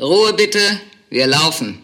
[0.00, 0.60] Ruhe bitte,
[1.10, 1.80] wir laufen.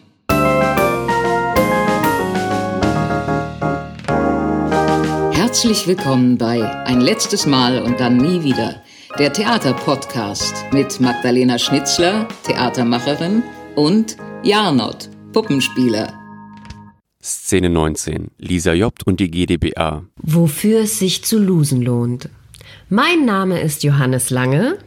[5.33, 8.81] Herzlich willkommen bei Ein letztes Mal und dann nie wieder,
[9.19, 13.43] der Theaterpodcast mit Magdalena Schnitzler, Theatermacherin,
[13.75, 16.13] und Jarnot, Puppenspieler.
[17.21, 18.31] Szene 19.
[18.37, 20.05] Lisa Jobt und die GdBA.
[20.21, 22.29] Wofür es sich zu losen lohnt.
[22.87, 24.77] Mein Name ist Johannes Lange.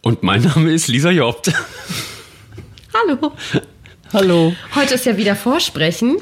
[0.00, 1.52] Und mein Name ist Lisa Jobt.
[2.94, 3.32] Hallo.
[4.12, 4.52] Hallo.
[4.74, 6.18] Heute ist ja wieder Vorsprechen.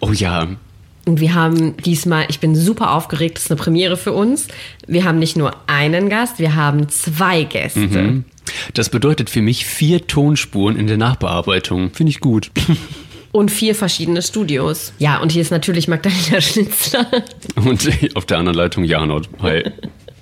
[0.00, 0.46] Oh ja.
[1.06, 4.48] Und wir haben diesmal, ich bin super aufgeregt, das ist eine Premiere für uns.
[4.86, 7.80] Wir haben nicht nur einen Gast, wir haben zwei Gäste.
[7.80, 8.24] Mhm.
[8.74, 11.92] Das bedeutet für mich vier Tonspuren in der Nachbearbeitung.
[11.92, 12.50] Finde ich gut.
[13.32, 14.92] Und vier verschiedene Studios.
[14.98, 17.06] Ja, und hier ist natürlich Magdalena Schnitzler.
[17.56, 19.28] Und auf der anderen Leitung Janot.
[19.40, 19.72] Hi.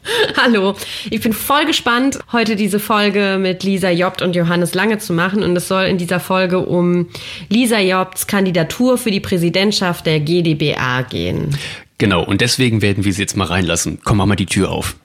[0.36, 0.76] Hallo,
[1.10, 5.42] ich bin voll gespannt, heute diese Folge mit Lisa Jobt und Johannes Lange zu machen.
[5.42, 7.08] Und es soll in dieser Folge um
[7.48, 11.56] Lisa Jobts Kandidatur für die Präsidentschaft der GdBA gehen.
[11.98, 14.00] Genau, und deswegen werden wir sie jetzt mal reinlassen.
[14.04, 14.96] Komm, mach mal die Tür auf.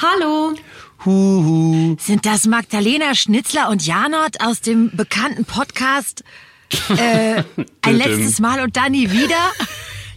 [0.00, 0.54] Hallo.
[1.04, 1.96] Huhu.
[2.00, 6.24] Sind das Magdalena Schnitzler und Janot aus dem bekannten Podcast
[6.98, 7.42] äh,
[7.82, 9.52] Ein letztes Mal und dann nie wieder?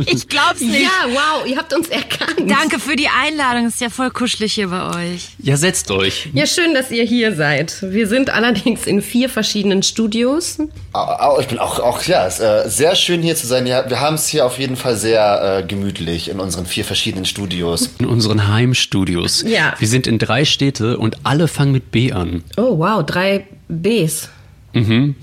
[0.05, 0.81] Ich glaub's nicht.
[0.81, 2.49] Ja, wow, ihr habt uns erkannt.
[2.49, 3.67] Danke für die Einladung.
[3.67, 5.29] Ist ja voll kuschelig hier bei euch.
[5.39, 6.29] Ja, setzt euch.
[6.33, 7.77] Ja, schön, dass ihr hier seid.
[7.81, 10.57] Wir sind allerdings in vier verschiedenen Studios.
[10.93, 13.67] Au, au, Ich bin auch, auch ja, es ist äh, sehr schön hier zu sein.
[13.67, 17.25] Ja, wir haben es hier auf jeden Fall sehr äh, gemütlich in unseren vier verschiedenen
[17.25, 17.89] Studios.
[17.99, 19.43] In unseren Heimstudios.
[19.45, 19.73] Ja.
[19.79, 22.43] Wir sind in drei Städte und alle fangen mit B an.
[22.57, 24.29] Oh, wow, drei Bs.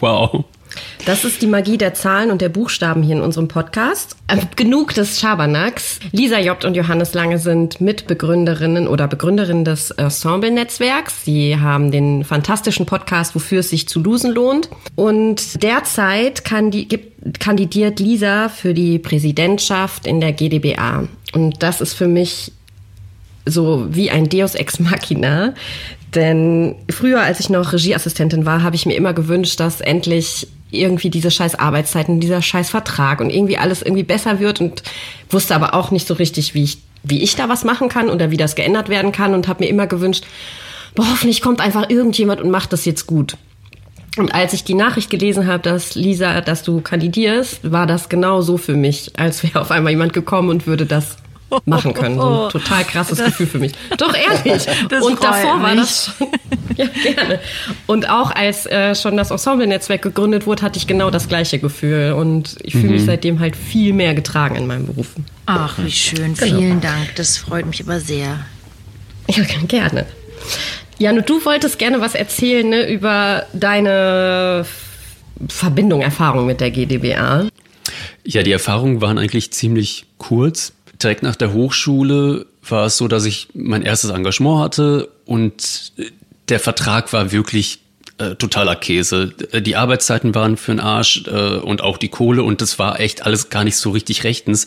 [0.00, 0.44] Wow.
[1.04, 4.16] Das ist die Magie der Zahlen und der Buchstaben hier in unserem Podcast.
[4.28, 6.00] Äh, genug des Schabernacks.
[6.12, 11.24] Lisa Jobt und Johannes Lange sind Mitbegründerinnen oder Begründerinnen des Ensemble-Netzwerks.
[11.24, 14.68] Sie haben den fantastischen Podcast, wofür es sich zu losen lohnt.
[14.94, 21.06] Und derzeit kandidiert Lisa für die Präsidentschaft in der GdBA.
[21.32, 22.52] Und das ist für mich
[23.46, 25.54] so wie ein Deus ex machina.
[26.14, 31.10] Denn früher, als ich noch Regieassistentin war, habe ich mir immer gewünscht, dass endlich irgendwie
[31.10, 34.82] diese scheiß Arbeitszeiten, dieser scheiß Vertrag und irgendwie alles irgendwie besser wird und
[35.30, 38.30] wusste aber auch nicht so richtig, wie ich, wie ich da was machen kann oder
[38.30, 40.24] wie das geändert werden kann und habe mir immer gewünscht,
[40.94, 43.36] boah, hoffentlich kommt einfach irgendjemand und macht das jetzt gut.
[44.16, 48.40] Und als ich die Nachricht gelesen habe, dass Lisa, dass du kandidierst, war das genau
[48.40, 51.16] so für mich, als wäre auf einmal jemand gekommen und würde das
[51.64, 52.16] machen können.
[52.16, 53.72] So ein total krasses Gefühl für mich.
[53.98, 54.66] Doch ehrlich.
[54.88, 55.80] das und davor war mich.
[55.80, 56.28] das schon.
[56.76, 57.40] Ja, gerne.
[57.86, 62.12] Und auch als äh, schon das Ensemble-Netzwerk gegründet wurde, hatte ich genau das gleiche Gefühl.
[62.12, 65.06] Und ich fühle mich seitdem halt viel mehr getragen in meinem Beruf.
[65.46, 66.34] Ach, wie schön.
[66.34, 66.58] Genau.
[66.58, 67.14] Vielen Dank.
[67.14, 68.40] Das freut mich aber sehr.
[69.30, 70.04] Ja, gerne.
[70.98, 74.66] Jan, du wolltest gerne was erzählen ne, über deine
[75.48, 77.48] Verbindung, Erfahrung mit der GdBA.
[78.24, 80.72] Ja, die Erfahrungen waren eigentlich ziemlich kurz.
[81.02, 85.92] Direkt nach der Hochschule war es so, dass ich mein erstes Engagement hatte und
[86.48, 87.80] der Vertrag war wirklich
[88.18, 89.34] äh, totaler Käse.
[89.52, 93.26] Die Arbeitszeiten waren für den Arsch äh, und auch die Kohle und das war echt
[93.26, 94.66] alles gar nicht so richtig rechtens.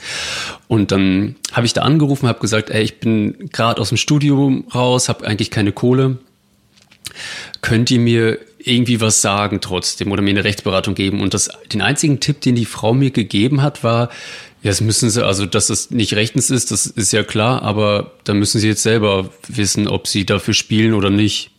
[0.68, 4.66] Und dann habe ich da angerufen, habe gesagt, ey, ich bin gerade aus dem Studium
[4.74, 6.20] raus, habe eigentlich keine Kohle.
[7.62, 11.22] Könnt ihr mir irgendwie was sagen trotzdem oder mir eine Rechtsberatung geben?
[11.22, 14.10] Und das, den einzigen Tipp, den die Frau mir gegeben hat, war,
[14.62, 18.12] ja, das müssen sie, also dass es nicht rechtens ist, das ist ja klar, aber
[18.26, 21.52] da müssen sie jetzt selber wissen, ob sie dafür spielen oder nicht.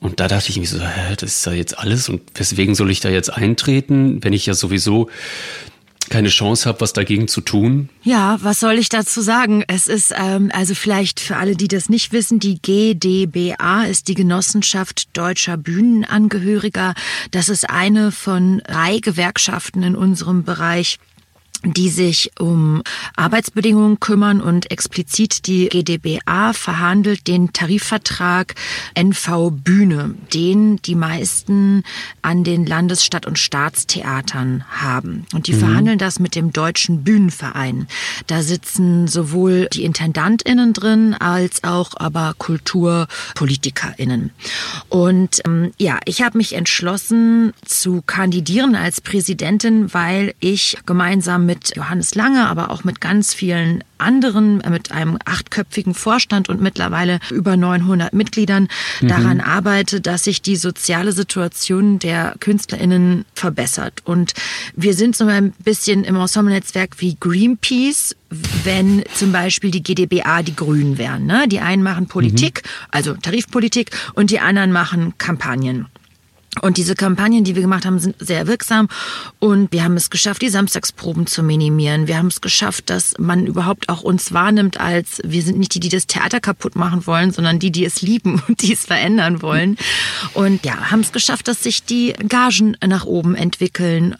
[0.00, 2.90] Und da dachte ich mir so, hä, das ist ja jetzt alles und weswegen soll
[2.90, 5.10] ich da jetzt eintreten, wenn ich ja sowieso
[6.10, 7.88] keine Chance habe, was dagegen zu tun?
[8.02, 9.62] Ja, was soll ich dazu sagen?
[9.68, 14.14] Es ist, ähm, also vielleicht für alle, die das nicht wissen, die GdBA ist die
[14.14, 16.94] Genossenschaft deutscher Bühnenangehöriger.
[17.30, 20.98] Das ist eine von drei Gewerkschaften in unserem Bereich
[21.64, 22.82] die sich um
[23.16, 28.54] Arbeitsbedingungen kümmern und explizit die GdBA verhandelt den Tarifvertrag
[28.94, 31.84] NV Bühne, den die meisten
[32.22, 35.26] an den Landes-, Stadt- und Staatstheatern haben.
[35.32, 37.86] Und die verhandeln das mit dem Deutschen Bühnenverein.
[38.26, 44.30] Da sitzen sowohl die IntendantInnen drin, als auch aber KulturpolitikerInnen.
[44.88, 51.51] Und ähm, ja, ich habe mich entschlossen zu kandidieren als Präsidentin, weil ich gemeinsam mit
[51.52, 56.62] mit Johannes Lange, aber auch mit ganz vielen anderen, äh, mit einem achtköpfigen Vorstand und
[56.62, 58.68] mittlerweile über 900 Mitgliedern
[59.00, 59.08] mhm.
[59.08, 64.00] daran arbeite, dass sich die soziale Situation der KünstlerInnen verbessert.
[64.04, 64.32] Und
[64.74, 68.16] wir sind so ein bisschen im Ensemble-Netzwerk wie Greenpeace,
[68.64, 71.26] wenn zum Beispiel die GdBA die Grünen wären.
[71.26, 71.46] Ne?
[71.48, 72.86] Die einen machen Politik, mhm.
[72.90, 75.86] also Tarifpolitik, und die anderen machen Kampagnen.
[76.60, 78.88] Und diese Kampagnen, die wir gemacht haben, sind sehr wirksam.
[79.38, 82.08] Und wir haben es geschafft, die Samstagsproben zu minimieren.
[82.08, 85.80] Wir haben es geschafft, dass man überhaupt auch uns wahrnimmt als, wir sind nicht die,
[85.80, 89.40] die das Theater kaputt machen wollen, sondern die, die es lieben und die es verändern
[89.40, 89.78] wollen.
[90.34, 94.14] Und ja, haben es geschafft, dass sich die Gagen nach oben entwickeln.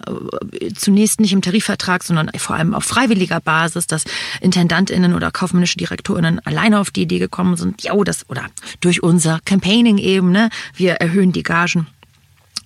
[0.75, 4.05] Zunächst nicht im Tarifvertrag, sondern vor allem auf freiwilliger Basis, dass
[4.41, 8.47] IntendantInnen oder kaufmännische DirektorInnen alleine auf die Idee gekommen sind, ja, das, oder
[8.81, 11.87] durch unser Campaigning eben, ne, wir erhöhen die Gagen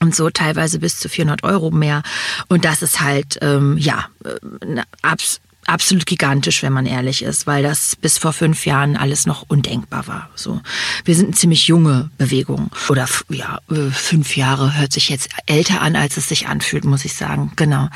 [0.01, 2.03] und so teilweise bis zu 400 Euro mehr.
[2.49, 7.63] Und das ist halt, ähm, ja, äh, abs absolut gigantisch, wenn man ehrlich ist, weil
[7.63, 10.31] das bis vor fünf Jahren alles noch undenkbar war.
[10.35, 10.61] So,
[11.05, 15.83] wir sind eine ziemlich junge Bewegung oder ja, äh, fünf Jahre hört sich jetzt älter
[15.83, 17.53] an, als es sich anfühlt, muss ich sagen.
[17.57, 17.89] Genau.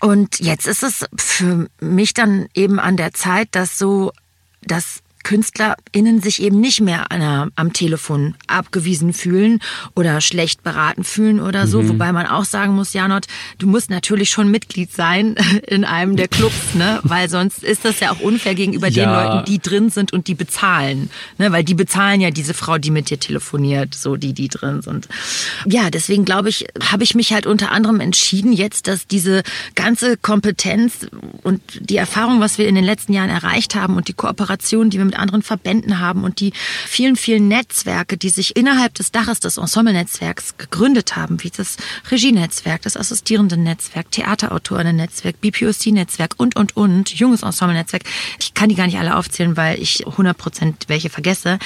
[0.00, 4.12] Und jetzt ist es für mich dann eben an der Zeit, dass so
[4.62, 9.60] das KünstlerInnen sich eben nicht mehr einer, am Telefon abgewiesen fühlen
[9.94, 11.82] oder schlecht beraten fühlen oder so.
[11.82, 11.90] Mhm.
[11.90, 13.26] Wobei man auch sagen muss, Janot,
[13.58, 15.36] du musst natürlich schon Mitglied sein
[15.66, 17.00] in einem der Clubs, ne?
[17.02, 19.04] Weil sonst ist das ja auch unfair gegenüber ja.
[19.04, 21.10] den Leuten, die drin sind und die bezahlen.
[21.38, 21.52] Ne?
[21.52, 25.08] Weil die bezahlen ja diese Frau, die mit dir telefoniert, so die, die drin sind.
[25.66, 29.42] Ja, deswegen glaube ich, habe ich mich halt unter anderem entschieden jetzt, dass diese
[29.74, 31.06] ganze Kompetenz
[31.42, 34.98] und die Erfahrung, was wir in den letzten Jahren erreicht haben und die Kooperation, die
[34.98, 36.52] wir mit mit anderen Verbänden haben und die
[36.86, 41.76] vielen, vielen Netzwerke, die sich innerhalb des Daches des Ensemble-Netzwerks gegründet haben, wie das
[42.10, 48.04] Regienetzwerk, das Assistierenden-Netzwerk, Theaterautorinnen-Netzwerk, BPOC-Netzwerk und, und, und, junges Ensemble-Netzwerk.
[48.40, 51.58] Ich kann die gar nicht alle aufzählen, weil ich 100 Prozent welche vergesse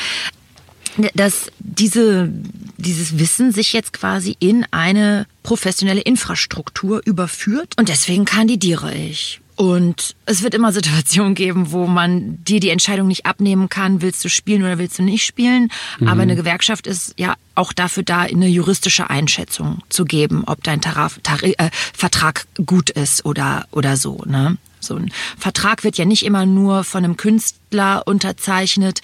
[1.13, 2.33] dass diese,
[2.79, 9.43] dieses Wissen sich jetzt quasi in eine professionelle Infrastruktur überführt und deswegen kandidiere ich.
[9.57, 14.23] Und es wird immer Situationen geben, wo man dir die Entscheidung nicht abnehmen kann, willst
[14.23, 15.71] du spielen oder willst du nicht spielen.
[15.99, 16.09] Mhm.
[16.09, 20.83] Aber eine Gewerkschaft ist ja auch dafür da, eine juristische Einschätzung zu geben, ob dein
[20.83, 24.23] Tarif, Tarif, äh, Vertrag gut ist oder, oder so.
[24.27, 24.59] Ne?
[24.81, 29.01] So ein Vertrag wird ja nicht immer nur von einem Künstler unterzeichnet,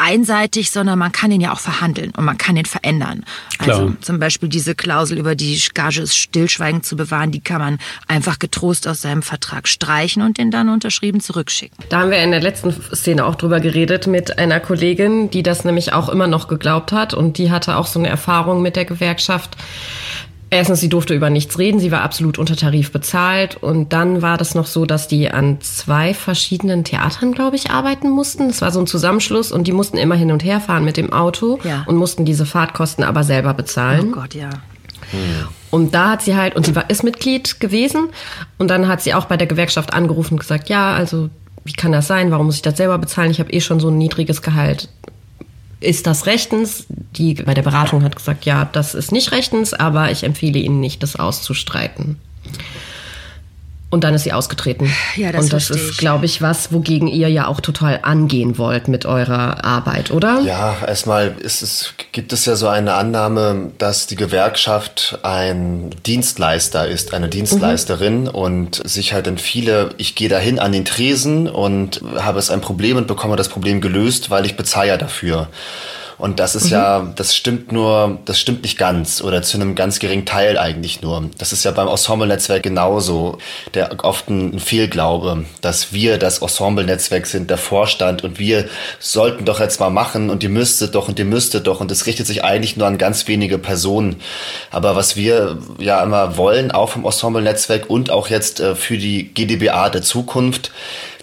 [0.00, 3.24] einseitig, sondern man kann ihn ja auch verhandeln und man kann ihn verändern.
[3.58, 3.78] Klar.
[3.78, 8.38] Also zum Beispiel diese Klausel über die Gage stillschweigend zu bewahren, die kann man einfach
[8.38, 11.76] getrost aus seinem Vertrag streichen und den dann unterschrieben zurückschicken.
[11.88, 15.64] Da haben wir in der letzten Szene auch drüber geredet mit einer Kollegin, die das
[15.64, 18.84] nämlich auch immer noch geglaubt hat und die hatte auch so eine Erfahrung mit der
[18.84, 19.56] Gewerkschaft
[20.52, 24.36] Erstens, sie durfte über nichts reden, sie war absolut unter Tarif bezahlt und dann war
[24.36, 28.48] das noch so, dass die an zwei verschiedenen Theatern, glaube ich, arbeiten mussten.
[28.48, 31.12] Das war so ein Zusammenschluss und die mussten immer hin und her fahren mit dem
[31.12, 31.84] Auto ja.
[31.86, 34.08] und mussten diese Fahrtkosten aber selber bezahlen.
[34.08, 34.50] Oh Gott, ja.
[35.70, 38.08] Und da hat sie halt, und sie war, ist Mitglied gewesen
[38.58, 41.30] und dann hat sie auch bei der Gewerkschaft angerufen und gesagt, ja, also
[41.64, 42.32] wie kann das sein?
[42.32, 43.30] Warum muss ich das selber bezahlen?
[43.30, 44.88] Ich habe eh schon so ein niedriges Gehalt
[45.80, 46.86] ist das rechtens?
[47.16, 50.80] Die bei der Beratung hat gesagt, ja, das ist nicht rechtens, aber ich empfehle Ihnen
[50.80, 52.16] nicht, das auszustreiten.
[53.90, 54.88] Und dann ist sie ausgetreten.
[55.16, 58.86] Ja, das Und das ist, glaube ich, was, wogegen ihr ja auch total angehen wollt
[58.86, 60.40] mit eurer Arbeit, oder?
[60.42, 66.86] Ja, erstmal ist es, gibt es ja so eine Annahme, dass die Gewerkschaft ein Dienstleister
[66.86, 68.28] ist, eine Dienstleisterin mhm.
[68.28, 72.60] und sich halt dann viele, ich gehe dahin an den Tresen und habe es ein
[72.60, 75.48] Problem und bekomme das Problem gelöst, weil ich bezahle ja dafür.
[76.20, 76.72] Und das ist mhm.
[76.72, 81.00] ja, das stimmt nur, das stimmt nicht ganz oder zu einem ganz geringen Teil eigentlich
[81.00, 81.30] nur.
[81.38, 83.38] Das ist ja beim Ensemble-Netzwerk genauso.
[83.74, 88.66] Der oft ein, Fehlglaube, dass wir das Ensemble-Netzwerk sind, der Vorstand und wir
[88.98, 92.06] sollten doch jetzt mal machen und ihr müsstet doch und ihr müsstet doch und es
[92.06, 94.16] richtet sich eigentlich nur an ganz wenige Personen.
[94.70, 99.32] Aber was wir ja immer wollen, auch vom Ensemble-Netzwerk und auch jetzt äh, für die
[99.32, 100.70] GdBA der Zukunft,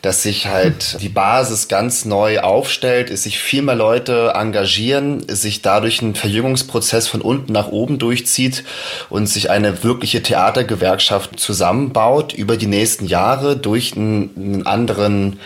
[0.02, 5.62] dass sich halt die Basis ganz neu aufstellt, es sich viel mehr Leute engagieren, sich
[5.62, 8.64] dadurch ein Verjüngungsprozess von unten nach oben durchzieht
[9.10, 15.40] und sich eine wirkliche Theatergewerkschaft zusammenbaut über die nächsten Jahre durch einen, einen anderen,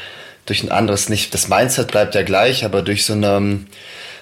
[0.45, 3.37] durch ein anderes, nicht, das Mindset bleibt ja gleich, aber durch so eine,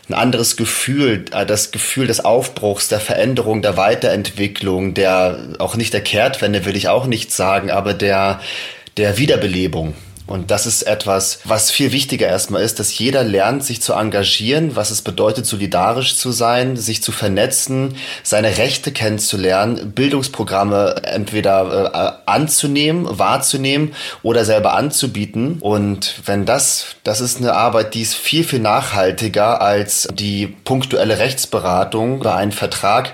[0.09, 5.93] ein anderes Gefühl, äh, das Gefühl des Aufbruchs, der Veränderung, der Weiterentwicklung, der auch nicht
[5.93, 8.39] der Kehrtwende will ich auch nicht sagen, aber der
[8.97, 9.93] der Wiederbelebung
[10.29, 14.75] Und das ist etwas, was viel wichtiger erstmal ist, dass jeder lernt, sich zu engagieren,
[14.75, 22.29] was es bedeutet, solidarisch zu sein, sich zu vernetzen, seine Rechte kennenzulernen, Bildungsprogramme entweder äh,
[22.29, 25.57] anzunehmen, wahrzunehmen oder selber anzubieten.
[25.61, 31.17] Und wenn das, das ist eine Arbeit, die ist viel, viel nachhaltiger als die punktuelle
[31.17, 33.13] Rechtsberatung bei einem Vertrag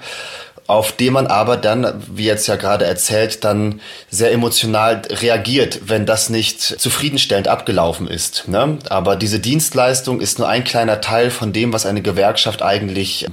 [0.67, 6.05] auf den man aber dann, wie jetzt ja gerade erzählt, dann sehr emotional reagiert, wenn
[6.05, 8.47] das nicht zufriedenstellend abgelaufen ist.
[8.47, 8.79] Ne?
[8.89, 13.27] Aber diese Dienstleistung ist nur ein kleiner Teil von dem, was eine Gewerkschaft eigentlich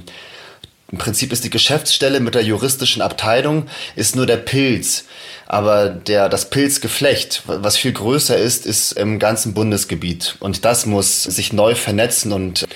[0.93, 5.05] im Prinzip ist die Geschäftsstelle mit der juristischen Abteilung ist nur der Pilz.
[5.47, 10.35] Aber der, das Pilzgeflecht, was viel größer ist, ist im ganzen Bundesgebiet.
[10.39, 12.67] Und das muss sich neu vernetzen und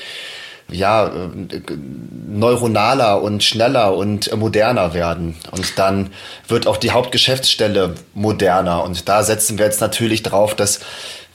[0.69, 1.61] ja, äh,
[2.27, 5.35] neuronaler und schneller und moderner werden.
[5.51, 6.11] Und dann
[6.47, 8.83] wird auch die Hauptgeschäftsstelle moderner.
[8.83, 10.81] Und da setzen wir jetzt natürlich drauf, dass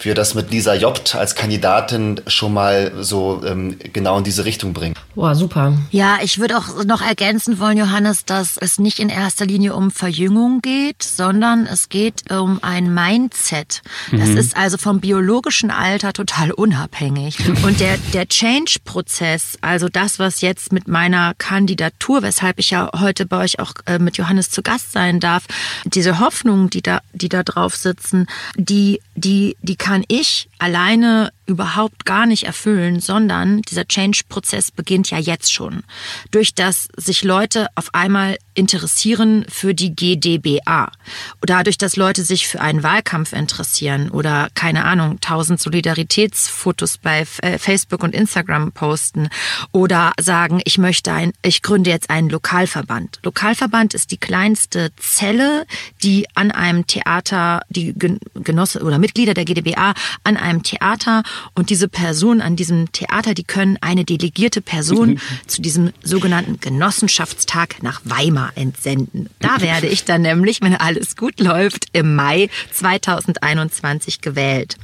[0.04, 4.72] wir das mit Lisa Jobt als Kandidatin schon mal so ähm, genau in diese Richtung
[4.72, 4.94] bringen.
[5.14, 5.74] Boah, super.
[5.90, 9.90] Ja, ich würde auch noch ergänzen wollen, Johannes, dass es nicht in erster Linie um
[9.90, 13.82] Verjüngung geht, sondern es geht um ein Mindset.
[14.10, 14.36] Das mhm.
[14.38, 17.36] ist also vom biologischen Alter total unabhängig.
[17.62, 23.26] Und der, der Change-Prozess, also das, was jetzt mit meiner Kandidatur, weshalb ich ja heute
[23.26, 25.44] bei euch auch äh, mit Johannes zu Gast sein darf,
[25.84, 31.32] diese Hoffnungen, die da, die da drauf sitzen, die, die, die kann kann ich alleine
[31.46, 35.82] überhaupt gar nicht erfüllen, sondern dieser Change-Prozess beginnt ja jetzt schon.
[36.30, 40.92] Durch das sich Leute auf einmal interessieren für die GDBA.
[41.40, 47.58] Dadurch, dass Leute sich für einen Wahlkampf interessieren oder, keine Ahnung, tausend Solidaritätsfotos bei äh,
[47.58, 49.28] Facebook und Instagram posten
[49.72, 53.20] oder sagen, ich möchte ein, ich gründe jetzt einen Lokalverband.
[53.24, 55.66] Lokalverband ist die kleinste Zelle,
[56.02, 57.94] die an einem Theater, die
[58.34, 61.22] Genosse oder Mitglieder der GDBA an einem Theater
[61.54, 67.82] und diese Person an diesem Theater, die können eine delegierte Person zu diesem sogenannten Genossenschaftstag
[67.82, 69.30] nach Weimar entsenden.
[69.40, 74.76] Da werde ich dann nämlich, wenn alles gut läuft, im Mai 2021 gewählt.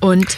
[0.00, 0.36] Und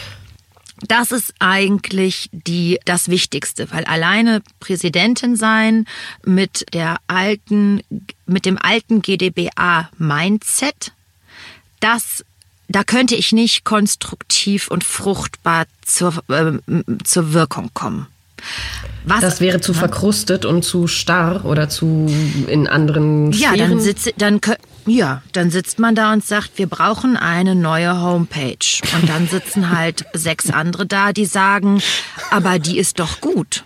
[0.87, 5.85] das ist eigentlich die, das Wichtigste, weil alleine Präsidentin sein
[6.23, 7.81] mit der alten,
[8.25, 10.93] mit dem alten GDBA Mindset,
[11.79, 12.23] das
[12.69, 16.59] da könnte ich nicht konstruktiv und fruchtbar zur, äh,
[17.03, 18.07] zur Wirkung kommen.
[19.03, 19.21] Was?
[19.21, 22.07] Das wäre zu verkrustet und zu starr oder zu
[22.47, 23.55] in anderen Sphären.
[23.55, 24.39] Ja, dann sitzt dann
[24.85, 29.71] ja, dann sitzt man da und sagt, wir brauchen eine neue Homepage und dann sitzen
[29.71, 31.81] halt sechs andere da, die sagen,
[32.31, 33.63] aber die ist doch gut.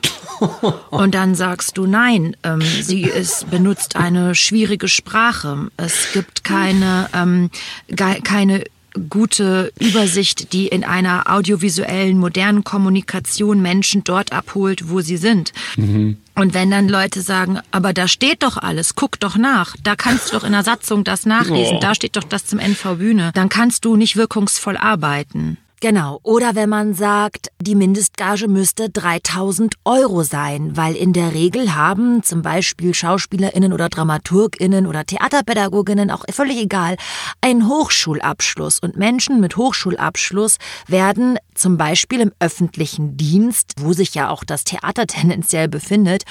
[0.90, 5.70] Und dann sagst du, nein, ähm, sie ist, benutzt eine schwierige Sprache.
[5.78, 7.50] Es gibt keine, ähm,
[7.96, 8.64] keine
[9.10, 15.52] gute Übersicht, die in einer audiovisuellen, modernen Kommunikation Menschen dort abholt, wo sie sind.
[15.76, 16.18] Mhm.
[16.36, 20.30] Und wenn dann Leute sagen, aber da steht doch alles, guck doch nach, da kannst
[20.30, 21.80] du doch in der Satzung das nachlesen, oh.
[21.80, 25.58] da steht doch das zum NV Bühne, dann kannst du nicht wirkungsvoll arbeiten.
[25.84, 26.22] Genau.
[26.24, 32.24] Oder wenn man sagt, die Mindestgage müsste 3000 Euro sein, weil in der Regel haben
[32.24, 36.96] zum Beispiel SchauspielerInnen oder DramaturgInnen oder TheaterpädagogInnen, auch völlig egal,
[37.42, 38.80] einen Hochschulabschluss.
[38.80, 40.56] Und Menschen mit Hochschulabschluss
[40.88, 46.24] werden zum Beispiel im öffentlichen Dienst, wo sich ja auch das Theater tendenziell befindet,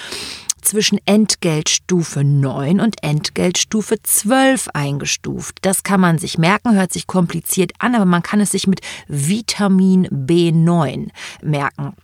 [0.62, 5.58] zwischen Entgeltstufe 9 und Entgeltstufe 12 eingestuft.
[5.62, 8.80] Das kann man sich merken, hört sich kompliziert an, aber man kann es sich mit
[9.08, 11.10] Vitamin B9
[11.42, 11.94] merken.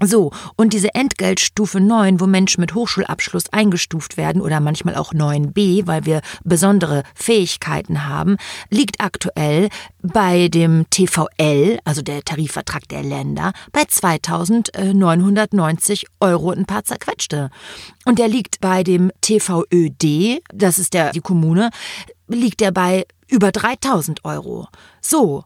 [0.00, 5.88] So, und diese Entgeltstufe 9, wo Menschen mit Hochschulabschluss eingestuft werden oder manchmal auch 9b,
[5.88, 8.36] weil wir besondere Fähigkeiten haben,
[8.70, 16.66] liegt aktuell bei dem TVL, also der Tarifvertrag der Länder, bei 2990 Euro und ein
[16.66, 17.50] paar zerquetschte.
[18.04, 21.70] Und der liegt bei dem TVÖD, das ist der, die Kommune,
[22.28, 24.68] liegt der bei über 3000 Euro.
[25.00, 25.42] So,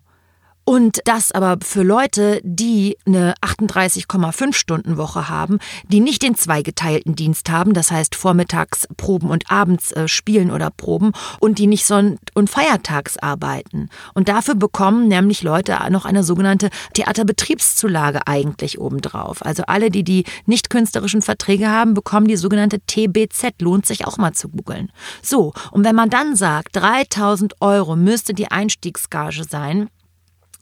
[0.64, 7.16] und das aber für Leute, die eine 38,5 Stunden Woche haben, die nicht den zweigeteilten
[7.16, 11.84] Dienst haben, das heißt vormittags proben und abends äh, spielen oder proben und die nicht
[11.84, 13.88] sonn- und feiertags arbeiten.
[14.14, 19.44] Und dafür bekommen nämlich Leute noch eine sogenannte Theaterbetriebszulage eigentlich obendrauf.
[19.44, 23.60] Also alle, die die nicht künstlerischen Verträge haben, bekommen die sogenannte TBZ.
[23.60, 24.92] Lohnt sich auch mal zu googeln.
[25.22, 29.88] So, und wenn man dann sagt, 3000 Euro müsste die Einstiegsgage sein,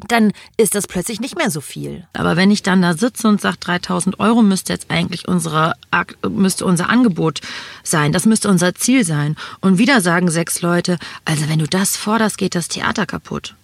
[0.09, 2.07] dann ist das plötzlich nicht mehr so viel.
[2.13, 5.75] Aber wenn ich dann da sitze und sage, 3000 Euro müsste jetzt eigentlich unsere,
[6.29, 7.41] müsste unser Angebot
[7.83, 9.37] sein, das müsste unser Ziel sein.
[9.61, 13.55] Und wieder sagen sechs Leute, also wenn du das forderst, geht das Theater kaputt.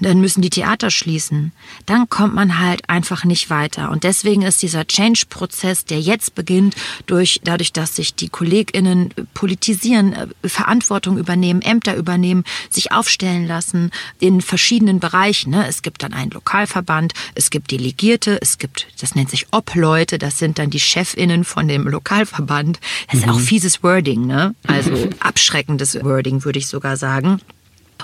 [0.00, 1.52] Dann müssen die Theater schließen.
[1.86, 3.90] Dann kommt man halt einfach nicht weiter.
[3.90, 6.74] Und deswegen ist dieser Change-Prozess, der jetzt beginnt,
[7.06, 13.90] durch, dadurch, dass sich die KollegInnen politisieren, äh, Verantwortung übernehmen, Ämter übernehmen, sich aufstellen lassen
[14.18, 15.50] in verschiedenen Bereichen.
[15.50, 15.66] Ne?
[15.66, 20.38] Es gibt dann einen Lokalverband, es gibt Delegierte, es gibt, das nennt sich Obleute, das
[20.38, 22.80] sind dann die ChefInnen von dem Lokalverband.
[23.10, 23.32] Das ist mhm.
[23.32, 24.54] auch fieses Wording, ne?
[24.66, 27.40] Also abschreckendes Wording, würde ich sogar sagen.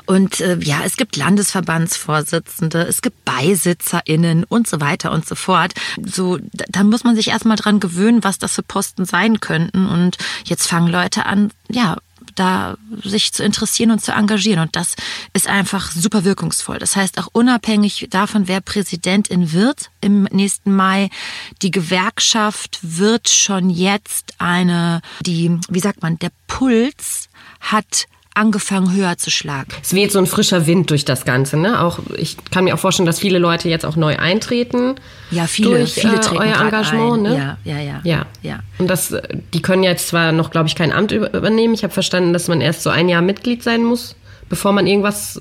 [0.07, 5.75] Und äh, ja, es gibt Landesverbandsvorsitzende, es gibt BeisitzerInnen und so weiter und so fort.
[6.05, 9.87] So, da muss man sich erstmal dran gewöhnen, was das für Posten sein könnten.
[9.87, 11.97] Und jetzt fangen Leute an, ja,
[12.35, 14.61] da sich zu interessieren und zu engagieren.
[14.61, 14.95] Und das
[15.33, 16.79] ist einfach super wirkungsvoll.
[16.79, 21.11] Das heißt, auch unabhängig davon, wer Präsidentin wird im nächsten Mai,
[21.63, 27.29] die Gewerkschaft wird schon jetzt eine, die, wie sagt man, der Puls
[27.61, 29.69] hat angefangen höher zu schlagen.
[29.83, 31.81] Es weht so ein frischer Wind durch das Ganze, ne?
[31.81, 34.95] Auch ich kann mir auch vorstellen, dass viele Leute jetzt auch neu eintreten.
[35.31, 37.33] Ja, viele, durch, viele äh, treten euer Engagement, ein.
[37.33, 37.37] ne?
[37.37, 38.27] Ja, ja, ja, ja.
[38.43, 38.61] ja.
[38.79, 39.15] Und das,
[39.53, 41.75] die können jetzt zwar noch, glaube ich, kein Amt übernehmen.
[41.75, 44.17] Ich habe verstanden, dass man erst so ein Jahr Mitglied sein muss
[44.49, 45.41] bevor man irgendwas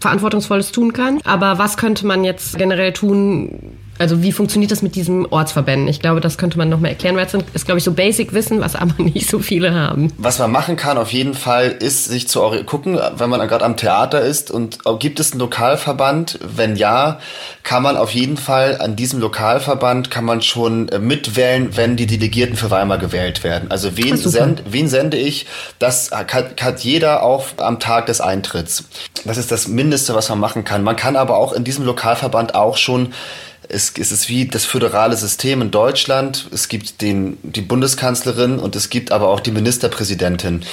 [0.00, 1.20] Verantwortungsvolles tun kann.
[1.24, 5.88] Aber was könnte man jetzt generell tun, also wie funktioniert das mit diesem Ortsverbänden?
[5.88, 8.60] Ich glaube, das könnte man noch mal erklären, weil es ist, glaube ich, so Basic-Wissen,
[8.60, 10.12] was aber nicht so viele haben.
[10.18, 13.76] Was man machen kann auf jeden Fall, ist sich zu gucken, wenn man gerade am
[13.76, 16.38] Theater ist und gibt es einen Lokalverband?
[16.42, 17.18] Wenn ja,
[17.62, 22.06] kann man auf jeden Fall an diesem Lokalverband kann man schon äh, mitwählen, wenn die
[22.06, 23.70] Delegierten für Weimar gewählt werden.
[23.70, 25.46] Also wen, send, wen sende ich?
[25.78, 28.84] Das hat, hat jeder auf am Tag des Eintritts.
[29.24, 30.82] Das ist das Mindeste, was man machen kann.
[30.82, 33.12] Man kann aber auch in diesem Lokalverband auch schon
[33.68, 36.48] es, es ist wie das föderale System in Deutschland.
[36.52, 40.64] Es gibt den, die Bundeskanzlerin und es gibt aber auch die Ministerpräsidentin,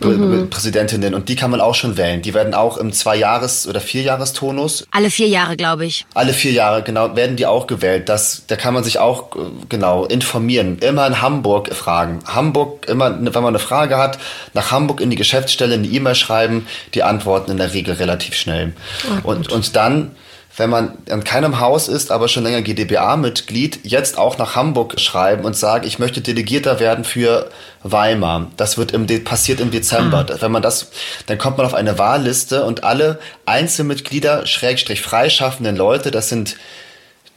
[0.00, 0.50] mhm.
[0.50, 2.22] Präsidentinnen und die kann man auch schon wählen.
[2.22, 4.86] Die werden auch im Zwei-Jahres- oder Vierjahrestonus.
[4.90, 6.06] Alle vier Jahre, glaube ich.
[6.14, 8.08] Alle vier Jahre, genau, werden die auch gewählt.
[8.08, 10.78] Das, da kann man sich auch äh, genau informieren.
[10.78, 12.20] Immer in Hamburg fragen.
[12.26, 14.18] Hamburg, immer, wenn man eine Frage hat,
[14.54, 16.66] nach Hamburg in die Geschäftsstelle eine E-Mail schreiben.
[16.94, 18.72] Die antworten in der Regel relativ schnell.
[19.24, 20.12] Oh, und, und dann
[20.56, 25.44] wenn man an keinem Haus ist, aber schon länger GdBA-Mitglied, jetzt auch nach Hamburg schreiben
[25.44, 27.50] und sagen, ich möchte Delegierter werden für
[27.82, 28.50] Weimar.
[28.56, 30.26] Das wird im, passiert im Dezember.
[30.28, 30.36] Ah.
[30.40, 30.90] Wenn man das,
[31.26, 36.56] dann kommt man auf eine Wahlliste und alle Einzelmitglieder, Schrägstrich freischaffenden Leute, das sind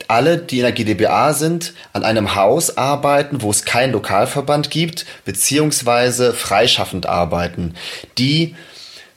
[0.08, 5.06] alle, die in der GdBA sind, an einem Haus arbeiten, wo es keinen Lokalverband gibt,
[5.24, 7.76] beziehungsweise freischaffend arbeiten.
[8.18, 8.56] Die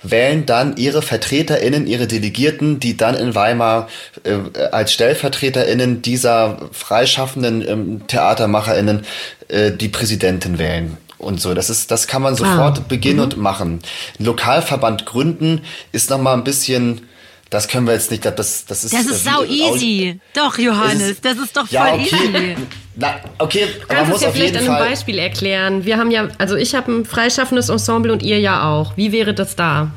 [0.03, 3.89] wählen dann ihre VertreterInnen, ihre Delegierten, die dann in Weimar
[4.25, 9.05] äh, als StellvertreterInnen dieser freischaffenden ähm, TheatermacherInnen
[9.49, 11.55] äh, die Präsidentin wählen und so.
[11.55, 12.85] Das ist, das kann man sofort ah.
[12.89, 13.23] beginnen mhm.
[13.25, 13.81] und machen.
[14.19, 17.03] Lokalverband gründen ist noch mal ein bisschen
[17.51, 18.93] das können wir jetzt nicht, das, das ist.
[18.93, 20.21] Das ist äh, sau easy.
[20.35, 22.03] Doch, Johannes, ist, das ist doch voll ja, okay.
[22.03, 22.57] easy.
[22.97, 25.85] Na, okay, du kannst es ja vielleicht an einem Beispiel erklären.
[25.85, 28.97] Wir haben ja, also ich habe ein freischaffendes Ensemble und ihr ja auch.
[28.97, 29.79] Wie wäre das da?
[29.81, 29.93] Würde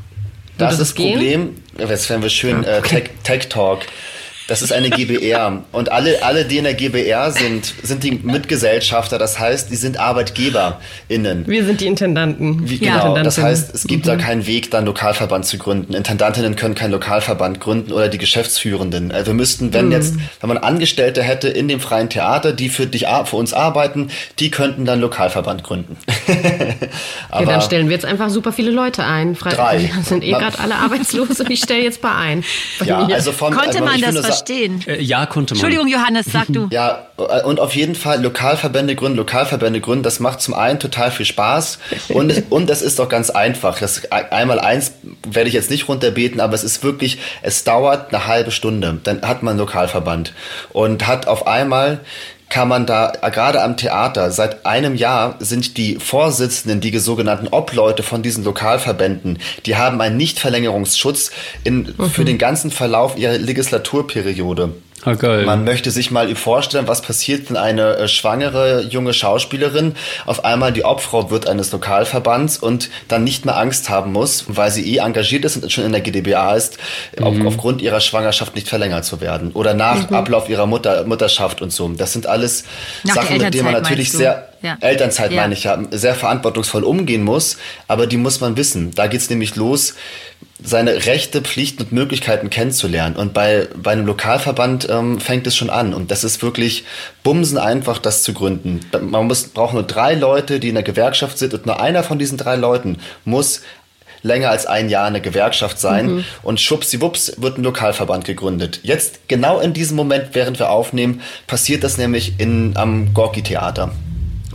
[0.57, 1.55] das ist das Problem.
[1.77, 3.79] Jetzt werden wir schön äh, Tech, Tech Talk.
[4.51, 5.63] Das ist eine GBR.
[5.71, 9.17] Und alle, alle, die in der GBR sind, sind die Mitgesellschafter.
[9.17, 11.47] Das heißt, die sind ArbeitgeberInnen.
[11.47, 12.69] Wir sind die Intendanten.
[12.69, 13.17] Wie, genau.
[13.23, 14.09] Das heißt, es gibt mhm.
[14.09, 15.93] da keinen Weg, dann Lokalverband zu gründen.
[15.93, 19.13] Intendantinnen können keinen Lokalverband gründen oder die Geschäftsführenden.
[19.13, 19.93] Also wir müssten, wenn mhm.
[19.93, 24.09] jetzt, wenn man Angestellte hätte in dem freien Theater, die für dich, für uns arbeiten,
[24.39, 25.95] die könnten dann Lokalverband gründen.
[27.29, 29.37] Aber ja, dann stellen wir jetzt einfach super viele Leute ein.
[29.37, 29.89] Fre drei.
[30.03, 32.43] Sind eh gerade alle arbeitslos und ich stelle jetzt bei ein.
[32.83, 34.40] ja, also von, Konnte also man das verstehen.
[34.87, 35.63] Äh, ja, konnte man.
[35.63, 36.67] Entschuldigung, Johannes, sag du.
[36.71, 41.11] ja, äh, und auf jeden Fall Lokalverbände gründen, Lokalverbände gründen, das macht zum einen total
[41.11, 43.79] viel Spaß und, und das ist doch ganz einfach.
[43.79, 44.93] Das einmal eins
[45.27, 48.99] werde ich jetzt nicht runterbeten, aber es ist wirklich, es dauert eine halbe Stunde.
[49.03, 50.33] Dann hat man einen Lokalverband
[50.71, 51.99] und hat auf einmal
[52.51, 57.47] kann man da, äh, gerade am Theater, seit einem Jahr sind die Vorsitzenden, die sogenannten
[57.47, 61.31] Obleute von diesen Lokalverbänden, die haben einen Nichtverlängerungsschutz
[61.63, 62.09] in, mhm.
[62.09, 64.73] für den ganzen Verlauf ihrer Legislaturperiode.
[65.03, 65.45] Ah, geil.
[65.45, 70.71] Man möchte sich mal vorstellen, was passiert, wenn eine äh, schwangere junge Schauspielerin auf einmal
[70.71, 74.99] die Obfrau wird eines Lokalverbands und dann nicht mehr Angst haben muss, weil sie eh
[74.99, 76.77] engagiert ist und schon in der GdBA ist,
[77.17, 77.25] mhm.
[77.25, 79.51] auf, aufgrund ihrer Schwangerschaft nicht verlängert zu werden.
[79.53, 80.15] Oder nach mhm.
[80.15, 81.87] Ablauf ihrer Mutter, Mutterschaft und so.
[81.89, 82.65] Das sind alles
[83.03, 84.77] nach Sachen, mit denen man natürlich sehr, ja.
[84.81, 85.41] Elternzeit ja.
[85.41, 88.91] meine ich ja, sehr verantwortungsvoll umgehen muss, aber die muss man wissen.
[88.93, 89.95] Da geht's nämlich los,
[90.63, 93.15] seine Rechte, Pflichten und Möglichkeiten kennenzulernen.
[93.15, 95.93] Und bei, bei einem Lokalverband ähm, fängt es schon an.
[95.93, 96.85] Und das ist wirklich
[97.23, 98.81] bumsen einfach, das zu gründen.
[99.01, 102.19] Man muss, braucht nur drei Leute, die in der Gewerkschaft sind und nur einer von
[102.19, 103.61] diesen drei Leuten muss
[104.23, 106.25] länger als ein Jahr eine Gewerkschaft sein mhm.
[106.43, 108.79] und schwuppsiwupps wird ein Lokalverband gegründet.
[108.83, 113.91] Jetzt, genau in diesem Moment, während wir aufnehmen, passiert das nämlich in, am Gorki-Theater.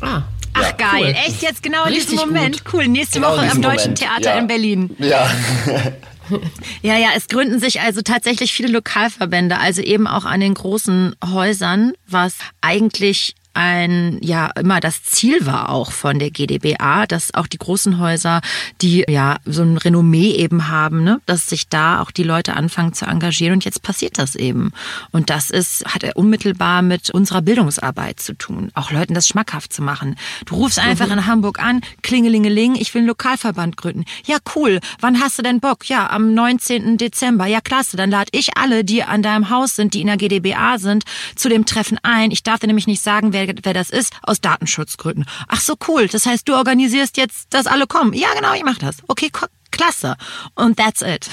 [0.00, 0.22] Ah.
[0.56, 1.14] Ach ja, geil, cool.
[1.26, 2.64] echt jetzt genau in diesem Moment.
[2.64, 2.74] Gut.
[2.74, 3.98] Cool, nächste genau Woche am Deutschen Moment.
[3.98, 4.38] Theater ja.
[4.38, 4.96] in Berlin.
[4.98, 5.30] Ja.
[6.82, 11.14] ja, ja, es gründen sich also tatsächlich viele Lokalverbände, also eben auch an den großen
[11.24, 17.46] Häusern, was eigentlich ein, ja, immer das Ziel war auch von der GdBA, dass auch
[17.46, 18.42] die großen Häuser,
[18.82, 22.92] die ja so ein Renommee eben haben, ne, dass sich da auch die Leute anfangen
[22.92, 24.72] zu engagieren und jetzt passiert das eben.
[25.10, 29.72] Und das ist, hat er unmittelbar mit unserer Bildungsarbeit zu tun, auch Leuten das schmackhaft
[29.72, 30.16] zu machen.
[30.44, 31.12] Du rufst einfach mhm.
[31.12, 34.04] in Hamburg an, klingelingeling, ich will einen Lokalverband gründen.
[34.26, 34.80] Ja, cool.
[35.00, 35.88] Wann hast du denn Bock?
[35.88, 36.98] Ja, am 19.
[36.98, 37.46] Dezember.
[37.46, 37.96] Ja, klasse.
[37.96, 41.48] Dann lade ich alle, die an deinem Haus sind, die in der GdBA sind, zu
[41.48, 42.30] dem Treffen ein.
[42.30, 45.26] Ich darf dir nämlich nicht sagen, wer wer, das ist, aus Datenschutzgründen.
[45.48, 46.08] Ach so, cool.
[46.08, 48.12] Das heißt, du organisierst jetzt, dass alle kommen.
[48.12, 48.96] Ja, genau, ich mach das.
[49.08, 49.30] Okay,
[49.70, 50.16] klasse.
[50.54, 51.28] Und that's it.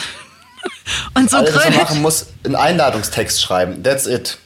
[1.14, 3.84] Und so Alles, was man machen muss, einen Einladungstext schreiben.
[3.84, 4.38] That's it.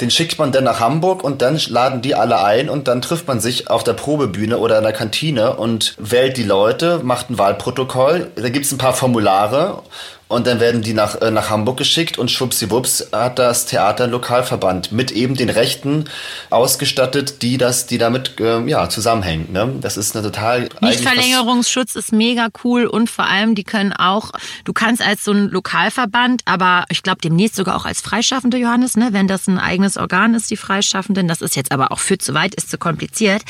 [0.00, 3.26] Den schickt man dann nach Hamburg und dann laden die alle ein und dann trifft
[3.28, 7.38] man sich auf der Probebühne oder in der Kantine und wählt die Leute, macht ein
[7.38, 8.30] Wahlprotokoll.
[8.36, 9.82] Da gibt es ein paar Formulare
[10.28, 14.12] und dann werden die nach, äh, nach Hamburg geschickt und schwuppsiwupps hat das Theater einen
[14.12, 16.06] Lokalverband mit eben den Rechten
[16.50, 19.52] ausgestattet, die das, die damit äh, ja, zusammenhängen.
[19.52, 19.74] Ne?
[19.80, 20.68] Das ist eine total.
[20.80, 24.32] Nichtverlängerungsschutz ist mega cool und vor allem, die können auch,
[24.64, 28.96] du kannst als so ein Lokalverband, aber ich glaube demnächst sogar auch als Freischaffende, Johannes,
[28.96, 32.18] ne, wenn das ein eigenes Organ ist, die Freischaffenden, das ist jetzt aber auch für
[32.18, 33.42] zu weit, ist zu kompliziert,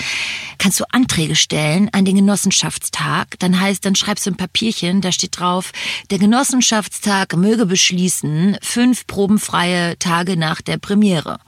[0.59, 3.39] kannst du Anträge stellen an den Genossenschaftstag.
[3.39, 5.73] Dann heißt, dann schreibst du ein Papierchen, da steht drauf,
[6.11, 11.39] der Genossenschaftstag Wissenschaftstag möge beschließen, fünf probenfreie Tage nach der Premiere.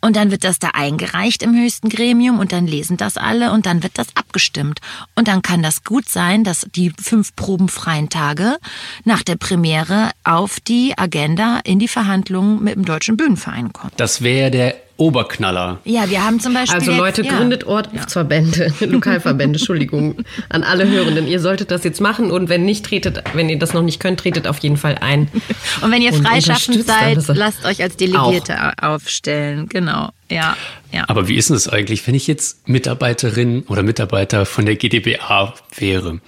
[0.00, 3.66] Und dann wird das da eingereicht im höchsten Gremium und dann lesen das alle und
[3.66, 4.78] dann wird das abgestimmt.
[5.16, 8.58] Und dann kann das gut sein, dass die fünf probenfreien Tage
[9.02, 13.92] nach der Premiere auf die Agenda in die Verhandlungen mit dem Deutschen Bühnenverein kommen.
[13.96, 15.80] Das wäre der Oberknaller.
[15.84, 16.78] Ja, wir haben zum Beispiel.
[16.78, 17.38] Also Leute, jetzt, ja.
[17.38, 20.16] gründet Ortsverbände, Lokalverbände, Entschuldigung,
[20.50, 21.26] an alle Hörenden.
[21.26, 24.20] Ihr solltet das jetzt machen und wenn nicht, tretet, wenn ihr das noch nicht könnt,
[24.20, 25.28] tretet auf jeden Fall ein.
[25.80, 28.94] Und wenn ihr freischaffend seid, lasst euch als Delegierte auch.
[28.94, 29.68] aufstellen.
[29.68, 30.10] Genau.
[30.30, 30.56] Ja,
[30.92, 31.04] ja.
[31.08, 35.54] Aber wie ist denn das eigentlich, wenn ich jetzt Mitarbeiterin oder Mitarbeiter von der GdBA
[35.76, 36.20] wäre?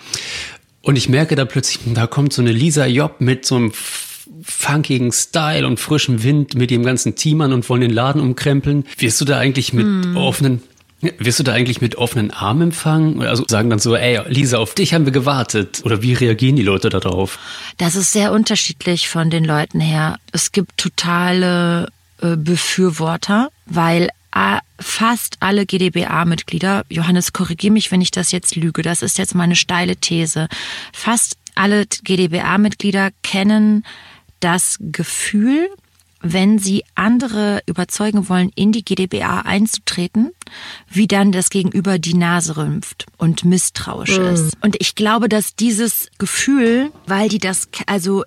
[0.81, 3.73] Und ich merke da plötzlich, da kommt so eine Lisa Job mit so einem
[4.53, 8.85] funkigen Style und frischem Wind mit dem ganzen Team an und wollen den Laden umkrempeln.
[8.99, 10.17] Wirst du da eigentlich mit mm.
[10.17, 10.63] offenen
[11.19, 13.23] wirst du da eigentlich mit offenen Armen empfangen?
[13.23, 15.83] Also sagen dann so, ey, Lisa, auf dich haben wir gewartet.
[15.85, 17.39] Oder wie reagieren die Leute darauf?
[17.77, 20.19] Das ist sehr unterschiedlich von den Leuten her.
[20.31, 21.89] Es gibt totale
[22.21, 28.83] äh, Befürworter, weil äh, fast alle GdBA-Mitglieder, Johannes, korrigier mich, wenn ich das jetzt lüge,
[28.83, 30.49] das ist jetzt meine steile These,
[30.93, 33.85] fast alle GdBA-Mitglieder kennen
[34.43, 35.69] das Gefühl,
[36.23, 40.31] wenn sie andere überzeugen wollen, in die GdBA einzutreten,
[40.89, 44.27] wie dann das Gegenüber die Nase rümpft und misstrauisch mhm.
[44.27, 44.57] ist.
[44.61, 48.25] Und ich glaube, dass dieses Gefühl, weil die das, also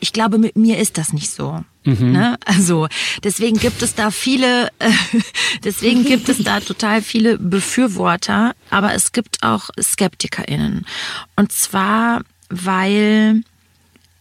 [0.00, 1.64] ich glaube, mit mir ist das nicht so.
[1.84, 2.12] Mhm.
[2.12, 2.36] Ne?
[2.44, 2.88] Also
[3.22, 4.90] deswegen gibt es da viele, äh,
[5.64, 10.84] deswegen gibt es da total viele Befürworter, aber es gibt auch SkeptikerInnen.
[11.36, 13.42] Und zwar, weil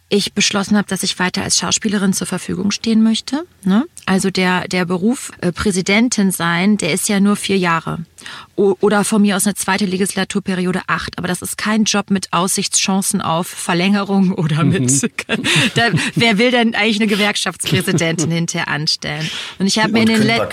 [0.09, 3.45] ich beschlossen habe, dass ich weiter als Schauspielerin zur Verfügung stehen möchte.
[3.63, 3.85] Ne?
[4.05, 8.05] Also der, der Beruf äh, Präsidentin sein, der ist ja nur vier Jahre.
[8.55, 11.17] Oder von mir aus eine zweite Legislaturperiode acht.
[11.17, 14.91] Aber das ist kein Job mit Aussichtschancen auf Verlängerung oder mit.
[14.91, 15.09] Mhm.
[15.75, 19.29] da, wer will denn eigentlich eine Gewerkschaftspräsidentin hinterher anstellen?
[19.59, 20.49] Und ich habe mir in den letzten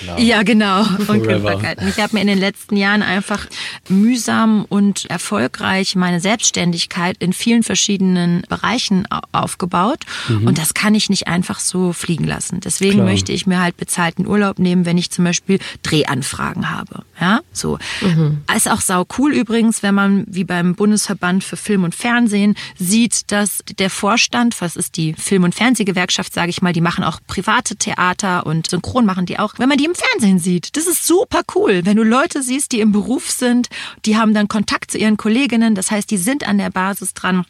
[0.00, 0.18] genau.
[0.18, 1.78] ja genau und Kündbarkeit.
[1.88, 3.46] Ich habe mir in den letzten Jahren einfach
[3.88, 10.04] mühsam und erfolgreich meine Selbstständigkeit in vielen verschiedenen Bereichen aufgebaut.
[10.28, 10.46] Mhm.
[10.46, 12.60] Und das kann ich nicht einfach so fliegen lassen.
[12.60, 13.12] Deswegen Deswegen Klar.
[13.12, 17.04] möchte ich mir halt bezahlten Urlaub nehmen, wenn ich zum Beispiel Drehanfragen habe.
[17.20, 17.78] Ja, so.
[18.00, 18.42] Mhm.
[18.54, 23.30] Ist auch sau cool übrigens, wenn man wie beim Bundesverband für Film und Fernsehen sieht,
[23.30, 27.20] dass der Vorstand, was ist die Film- und Fernsehgewerkschaft, sage ich mal, die machen auch
[27.26, 29.54] private Theater und Synchron machen die auch.
[29.58, 31.82] Wenn man die im Fernsehen sieht, das ist super cool.
[31.84, 33.68] Wenn du Leute siehst, die im Beruf sind,
[34.04, 37.44] die haben dann Kontakt zu ihren Kolleginnen, das heißt, die sind an der Basis dran.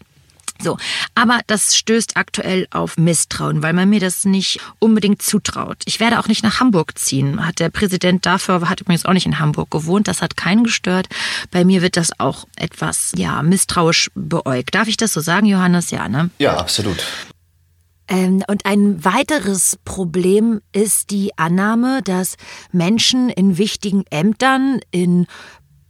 [0.62, 0.78] So,
[1.14, 5.82] aber das stößt aktuell auf Misstrauen, weil man mir das nicht unbedingt zutraut.
[5.84, 7.44] Ich werde auch nicht nach Hamburg ziehen.
[7.44, 11.08] Hat der Präsident dafür, hat übrigens auch nicht in Hamburg gewohnt, das hat keinen gestört.
[11.50, 14.74] Bei mir wird das auch etwas, ja, misstrauisch beäugt.
[14.74, 15.90] Darf ich das so sagen, Johannes?
[15.90, 16.30] Ja, ne?
[16.38, 17.04] Ja, absolut.
[18.06, 22.36] Ähm, und ein weiteres Problem ist die Annahme, dass
[22.70, 25.26] Menschen in wichtigen Ämtern, in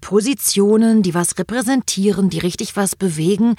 [0.05, 3.57] Positionen, die was repräsentieren, die richtig was bewegen,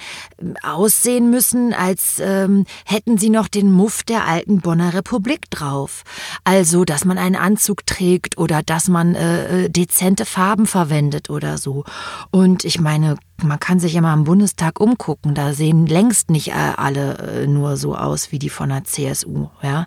[0.62, 6.04] aussehen müssen, als ähm, hätten sie noch den Muff der alten Bonner Republik drauf.
[6.44, 11.58] Also, dass man einen Anzug trägt oder dass man äh, äh dezente Farben verwendet oder
[11.58, 11.82] so.
[12.30, 16.50] Und ich meine, man kann sich ja mal im Bundestag umgucken, da sehen längst nicht
[16.50, 19.48] äh, alle äh, nur so aus wie die von der CSU.
[19.62, 19.86] Ja,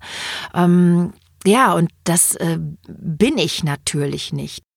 [0.53, 1.13] ähm,
[1.45, 4.68] ja und das äh, bin ich natürlich nicht.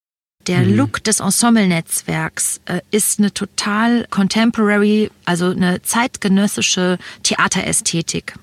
[0.47, 0.77] Der mhm.
[0.77, 8.35] Look des Ensemble-Netzwerks äh, ist eine total contemporary, also eine zeitgenössische Theaterästhetik.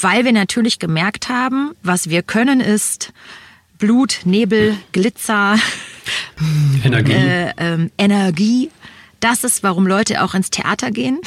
[0.00, 3.12] Weil wir natürlich gemerkt haben, was wir können ist
[3.78, 5.56] Blut, Nebel, Glitzer,
[6.84, 7.12] Energie.
[7.12, 8.70] Äh, ähm, Energie.
[9.20, 11.20] Das ist, warum Leute auch ins Theater gehen.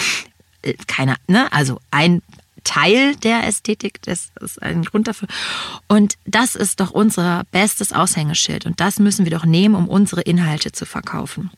[0.61, 1.51] Äh, keiner, ne?
[1.51, 2.21] Also ein
[2.63, 5.27] Teil der Ästhetik, das ist ein Grund dafür.
[5.87, 8.65] Und das ist doch unser bestes Aushängeschild.
[8.65, 11.51] Und das müssen wir doch nehmen, um unsere Inhalte zu verkaufen.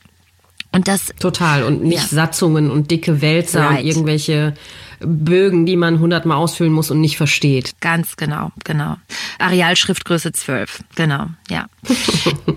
[0.72, 2.08] Und das total und nicht ja.
[2.08, 3.82] Satzungen und dicke Wälzer right.
[3.82, 4.56] und irgendwelche
[5.00, 7.74] Bögen, die man hundertmal ausfüllen muss und nicht versteht.
[7.80, 8.96] Ganz genau, genau.
[9.38, 11.68] Arealschriftgröße 12, genau, ja.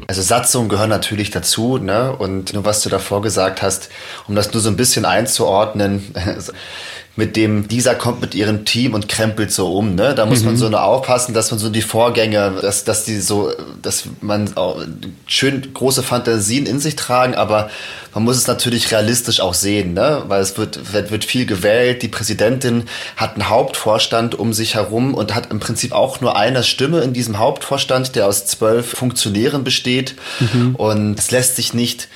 [0.08, 2.14] Also Satzungen gehören natürlich dazu, ne?
[2.16, 3.90] Und nur was du davor gesagt hast,
[4.28, 6.14] um das nur so ein bisschen einzuordnen,
[7.16, 10.14] mit dem, dieser kommt mit ihrem Team und krempelt so um, ne?
[10.14, 10.46] Da muss mhm.
[10.46, 13.50] man so nur aufpassen, dass man so die Vorgänge, dass, dass die so,
[13.80, 14.82] dass man auch
[15.26, 17.70] schön große Fantasien in sich tragen, aber
[18.12, 20.24] man muss es natürlich realistisch auch sehen, ne?
[20.28, 22.84] Weil es wird, wird, wird viel gewählt, die Präsidentin
[23.16, 27.14] hat einen Hauptvorstand um sich herum und hat im Prinzip auch nur eine Stimme in
[27.14, 30.16] diesem Hauptvorstand, der aus zwölf Funktionären besteht.
[30.40, 30.74] Mhm.
[30.76, 32.08] Und es lässt sich nicht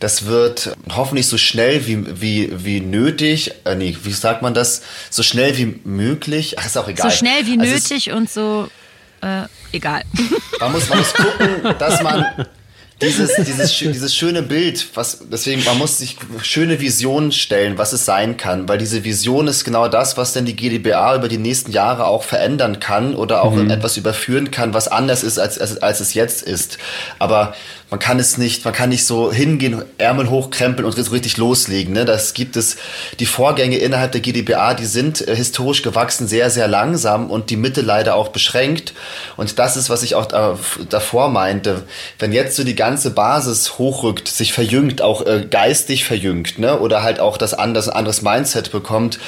[0.00, 4.82] das wird hoffentlich so schnell wie, wie, wie nötig, äh, nee, wie sagt man das?
[5.10, 6.58] So schnell wie möglich.
[6.58, 7.10] Ach, ist auch egal.
[7.10, 8.68] So schnell wie also nötig und so
[9.22, 10.02] äh, egal.
[10.60, 12.24] Man muss, man muss gucken, dass man
[13.00, 18.04] dieses, dieses, dieses schöne Bild, was, deswegen, man muss sich schöne Visionen stellen, was es
[18.04, 21.72] sein kann, weil diese Vision ist genau das, was denn die GDBA über die nächsten
[21.72, 23.62] Jahre auch verändern kann oder auch mhm.
[23.62, 26.78] in etwas überführen kann, was anders ist, als, als, als es jetzt ist.
[27.18, 27.54] Aber
[27.90, 31.94] man kann es nicht, man kann nicht so hingehen, Ärmel hochkrempeln und so richtig loslegen.
[31.94, 32.04] Ne?
[32.04, 32.76] Das gibt es,
[33.18, 37.56] die Vorgänge innerhalb der GDBA, die sind äh, historisch gewachsen sehr, sehr langsam und die
[37.56, 38.92] Mitte leider auch beschränkt.
[39.36, 40.58] Und das ist, was ich auch da,
[40.90, 41.84] davor meinte.
[42.18, 46.80] Wenn jetzt so die ganze Basis hochrückt, sich verjüngt, auch äh, geistig verjüngt, ne?
[46.80, 49.18] oder halt auch das anders, anderes Mindset bekommt,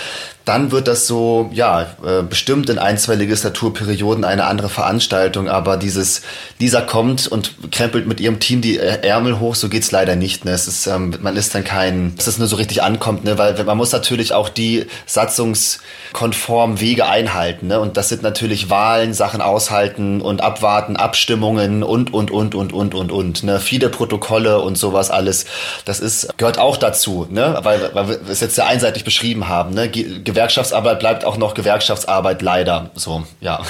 [0.44, 5.76] dann wird das so, ja, äh, bestimmt in ein, zwei Legislaturperioden eine andere Veranstaltung, aber
[5.76, 6.22] dieses,
[6.60, 10.44] dieser kommt und krempelt mit ihrem Team die Ärmel hoch, so geht's leider nicht.
[10.44, 10.52] Ne?
[10.52, 13.36] Es ist, ähm, man ist dann kein, dass es nur so richtig ankommt, ne?
[13.38, 17.66] weil man muss natürlich auch die satzungskonformen Wege einhalten.
[17.66, 17.78] Ne?
[17.78, 22.94] Und das sind natürlich Wahlen, Sachen aushalten und abwarten, Abstimmungen und, und, und, und, und,
[22.94, 23.42] und, und.
[23.42, 23.60] Ne?
[23.60, 25.44] Viele Protokolle und sowas alles.
[25.84, 27.58] Das ist, gehört auch dazu, ne?
[27.62, 29.74] weil, weil wir es jetzt sehr einseitig beschrieben haben.
[29.74, 29.90] Ne?
[30.30, 32.90] Gewerkschaftsarbeit bleibt auch noch Gewerkschaftsarbeit leider.
[32.94, 33.60] So, ja.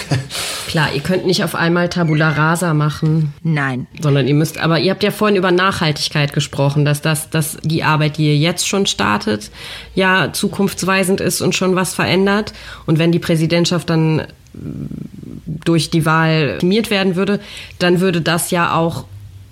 [0.69, 3.33] Klar, ihr könnt nicht auf einmal Tabula Rasa machen.
[3.43, 3.87] Nein.
[4.01, 7.83] Sondern ihr müsst, aber ihr habt ja vorhin über Nachhaltigkeit gesprochen, dass das, dass die
[7.83, 9.51] Arbeit, die ihr jetzt schon startet,
[9.95, 12.53] ja zukunftsweisend ist und schon was verändert.
[12.87, 17.41] Und wenn die Präsidentschaft dann durch die Wahl optimiert werden würde,
[17.79, 19.05] dann würde das ja auch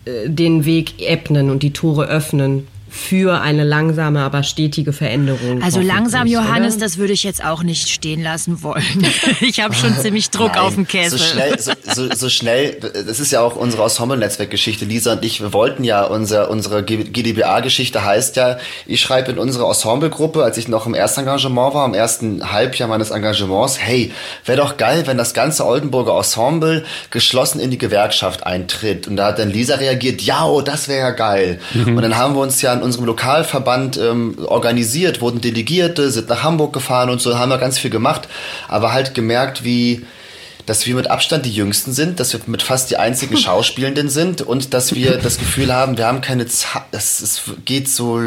[0.05, 5.63] äh, den Weg ebnen und die Tore öffnen für eine langsame, aber stetige Veränderung.
[5.63, 6.85] Also langsam, Johannes, oder?
[6.85, 9.07] das würde ich jetzt auch nicht stehen lassen wollen.
[9.41, 11.19] ich habe schon ziemlich Druck Nein, auf dem Kessel.
[11.19, 14.85] So schnell, so, so, so schnell, das ist ja auch unsere Ensemble-Netzwerk-Geschichte.
[14.85, 19.67] Lisa und ich, wir wollten ja, unser, unsere GDBA-Geschichte heißt ja, ich schreibe in unsere
[19.67, 24.13] Ensemble-Gruppe, als ich noch im ersten Engagement war, im ersten Halbjahr meines Engagements, hey,
[24.47, 29.09] wäre doch geil, wenn das ganze Oldenburger Ensemble geschlossen in die Gewerkschaft eintritt.
[29.09, 31.61] Und da hat dann Lisa reagiert, ja, oh, das wäre ja geil.
[31.75, 31.97] Mhm.
[31.97, 36.43] Und dann haben wir uns ja in unserem Lokalverband ähm, organisiert, wurden Delegierte, sind nach
[36.43, 38.29] Hamburg gefahren und so, haben wir ganz viel gemacht,
[38.69, 40.07] aber halt gemerkt, wie
[40.67, 44.43] dass wir mit Abstand die Jüngsten sind, dass wir mit fast die einzigen Schauspielenden sind
[44.43, 48.21] und dass wir das Gefühl haben, wir haben keine Zeit, es, es geht so,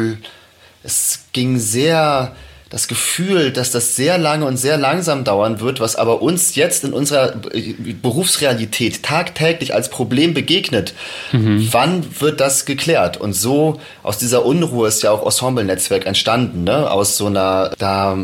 [0.82, 2.34] es ging sehr
[2.72, 6.84] das Gefühl, dass das sehr lange und sehr langsam dauern wird, was aber uns jetzt
[6.84, 7.34] in unserer
[8.00, 10.94] Berufsrealität tagtäglich als Problem begegnet.
[11.32, 11.68] Mhm.
[11.70, 13.18] Wann wird das geklärt?
[13.18, 16.90] Und so aus dieser Unruhe ist ja auch Ensemble-Netzwerk entstanden, ne?
[16.90, 18.16] Aus so einer, da,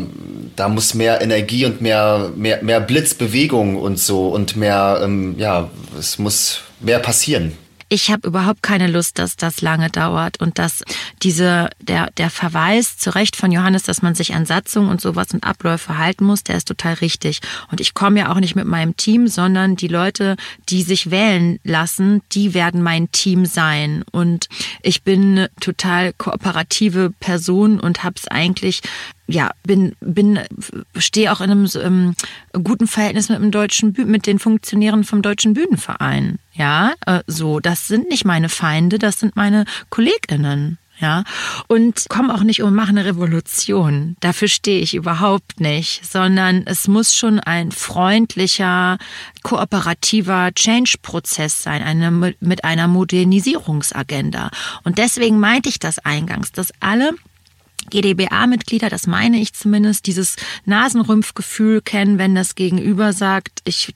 [0.55, 5.69] da muss mehr Energie und mehr, mehr, mehr Blitzbewegung und so und mehr, ähm, ja,
[5.99, 7.55] es muss mehr passieren.
[7.89, 10.83] Ich habe überhaupt keine Lust, dass das lange dauert und dass
[11.23, 15.33] diese, der, der Verweis zu Recht von Johannes, dass man sich an Satzungen und sowas
[15.33, 17.41] und Abläufe halten muss, der ist total richtig.
[17.71, 20.37] Und ich komme ja auch nicht mit meinem Team, sondern die Leute,
[20.69, 24.03] die sich wählen lassen, die werden mein Team sein.
[24.11, 24.49] Und
[24.83, 28.81] ich bin total kooperative Person und habe es eigentlich
[29.29, 30.39] ja, bin, bin,
[30.97, 32.15] stehe auch in einem ähm,
[32.63, 36.39] guten Verhältnis mit dem deutschen, mit den Funktionären vom Deutschen Bühnenverein.
[36.59, 40.77] Ja, äh, so, das sind nicht meine Feinde, das sind meine KollegInnen.
[41.01, 41.23] Ja,
[41.69, 44.17] und komm auch nicht und mach eine Revolution.
[44.19, 48.97] Dafür stehe ich überhaupt nicht, sondern es muss schon ein freundlicher,
[49.41, 54.51] kooperativer Change-Prozess sein, eine, mit einer Modernisierungsagenda.
[54.83, 57.13] Und deswegen meinte ich das eingangs, dass alle
[57.89, 63.93] GDBA-Mitglieder, das meine ich zumindest, dieses Nasenrümpfgefühl kennen, wenn das Gegenüber sagt, ich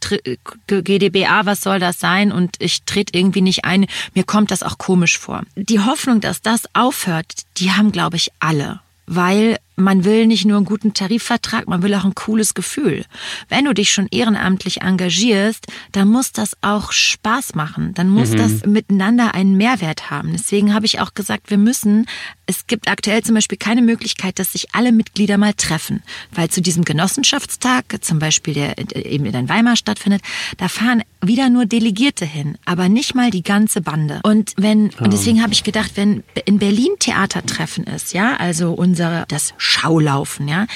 [0.67, 2.32] GDBA, was soll das sein?
[2.32, 3.86] Und ich trete irgendwie nicht ein.
[4.13, 5.43] Mir kommt das auch komisch vor.
[5.56, 8.80] Die Hoffnung, dass das aufhört, die haben, glaube ich, alle.
[9.06, 13.05] Weil man will nicht nur einen guten Tarifvertrag, man will auch ein cooles Gefühl.
[13.49, 17.93] Wenn du dich schon ehrenamtlich engagierst, dann muss das auch Spaß machen.
[17.93, 18.38] Dann muss mhm.
[18.38, 20.31] das miteinander einen Mehrwert haben.
[20.33, 22.07] Deswegen habe ich auch gesagt, wir müssen,
[22.45, 26.03] es gibt aktuell zum Beispiel keine Möglichkeit, dass sich alle Mitglieder mal treffen.
[26.31, 30.21] Weil zu diesem Genossenschaftstag, zum Beispiel der eben in Weimar stattfindet,
[30.57, 34.19] da fahren wieder nur Delegierte hin, aber nicht mal die ganze Bande.
[34.23, 39.25] Und wenn, und deswegen habe ich gedacht, wenn in Berlin Theatertreffen ist, ja, also unser,
[39.27, 40.67] das Schaulaufen, ja,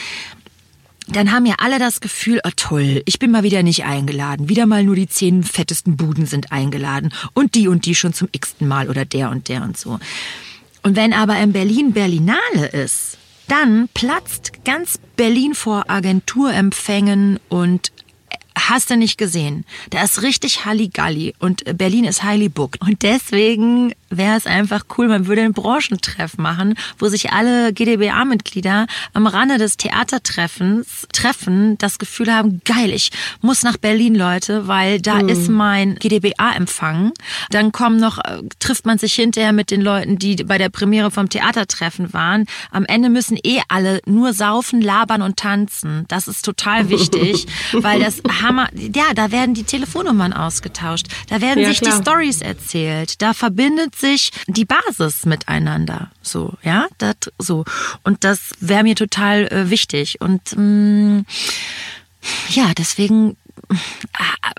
[1.07, 4.49] dann haben ja alle das Gefühl, oh toll, ich bin mal wieder nicht eingeladen.
[4.49, 8.27] Wieder mal nur die zehn fettesten Buden sind eingeladen und die und die schon zum
[8.31, 9.99] x-ten Mal oder der und der und so.
[10.83, 17.91] Und wenn aber in Berlin Berlinale ist, dann platzt ganz Berlin vor Agenturempfängen und
[18.57, 19.65] hast du nicht gesehen.
[19.89, 22.81] Da ist richtig Halligalli und Berlin ist highly booked.
[22.81, 28.87] Und deswegen wäre es einfach cool, man würde ein Branchentreff machen, wo sich alle GdBA-Mitglieder
[29.13, 35.01] am Rande des Theatertreffens treffen, das Gefühl haben, geil, ich muss nach Berlin, Leute, weil
[35.01, 35.29] da mhm.
[35.29, 37.11] ist mein GdBA-Empfang.
[37.49, 41.11] Dann kommen noch, äh, trifft man sich hinterher mit den Leuten, die bei der Premiere
[41.11, 42.45] vom Theatertreffen waren.
[42.71, 46.05] Am Ende müssen eh alle nur saufen, labern und tanzen.
[46.07, 51.59] Das ist total wichtig, weil das Hammer, ja, da werden die Telefonnummern ausgetauscht, da werden
[51.59, 51.95] ja, sich klar.
[51.95, 56.11] die Stories erzählt, da verbindet sich die Basis miteinander.
[56.21, 57.65] So, ja, das so.
[58.03, 60.21] Und das wäre mir total äh, wichtig.
[60.21, 61.25] Und mh, mm,
[62.49, 63.37] ja, deswegen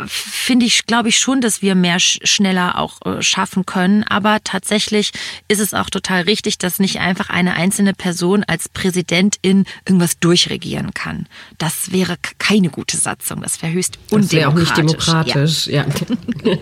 [0.07, 4.05] finde ich, glaube ich schon, dass wir mehr schneller auch äh, schaffen können.
[4.05, 5.13] Aber tatsächlich
[5.49, 10.93] ist es auch total richtig, dass nicht einfach eine einzelne Person als Präsidentin irgendwas durchregieren
[10.95, 11.27] kann.
[11.59, 13.43] Das wäre keine gute Satzung.
[13.43, 14.29] Das wäre höchst undemokratisch.
[14.29, 15.87] Das wäre auch nicht demokratisch, ja.
[15.87, 16.59] ja.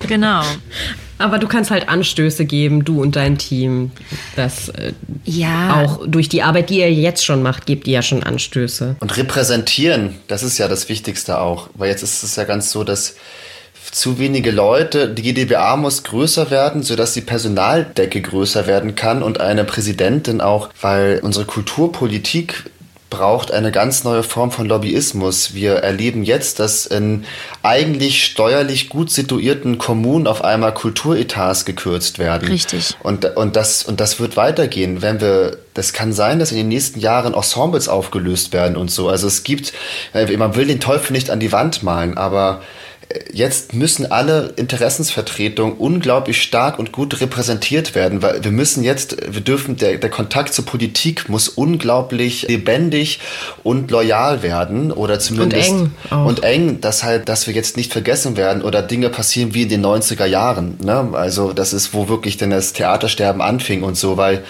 [0.08, 0.44] genau.
[1.18, 3.90] Aber du kannst halt Anstöße geben, du und dein Team.
[4.36, 4.92] Das äh,
[5.24, 5.82] ja.
[5.82, 8.96] auch durch die Arbeit, die ihr jetzt schon macht, gebt ihr ja schon Anstöße.
[9.00, 11.70] Und repräsentieren, das ist ja das Wichtigste auch.
[11.74, 13.14] Weil jetzt ist es ja ganz so, dass
[13.92, 19.40] zu wenige Leute, die GdBA muss größer werden, sodass die Personaldecke größer werden kann und
[19.40, 22.64] eine Präsidentin auch, weil unsere Kulturpolitik
[23.08, 25.54] braucht eine ganz neue Form von Lobbyismus.
[25.54, 27.24] Wir erleben jetzt, dass in
[27.62, 32.48] eigentlich steuerlich gut situierten Kommunen auf einmal Kulturetats gekürzt werden.
[32.48, 32.96] Richtig.
[33.02, 36.68] Und, und, das, und das wird weitergehen, wenn wir, das kann sein, dass in den
[36.68, 39.08] nächsten Jahren Ensembles aufgelöst werden und so.
[39.08, 39.72] Also es gibt,
[40.12, 42.62] äh, man will den Teufel nicht an die Wand malen, aber
[43.32, 49.40] jetzt müssen alle Interessensvertretungen unglaublich stark und gut repräsentiert werden, weil wir müssen jetzt, wir
[49.40, 53.20] dürfen, der, der Kontakt zur Politik muss unglaublich lebendig
[53.62, 56.26] und loyal werden oder zumindest und eng, auch.
[56.26, 59.68] und eng dass halt, dass wir jetzt nicht vergessen werden oder Dinge passieren wie in
[59.68, 60.76] den 90er Jahren.
[60.82, 61.10] Ne?
[61.12, 64.42] Also das ist, wo wirklich denn das Theatersterben anfing und so, weil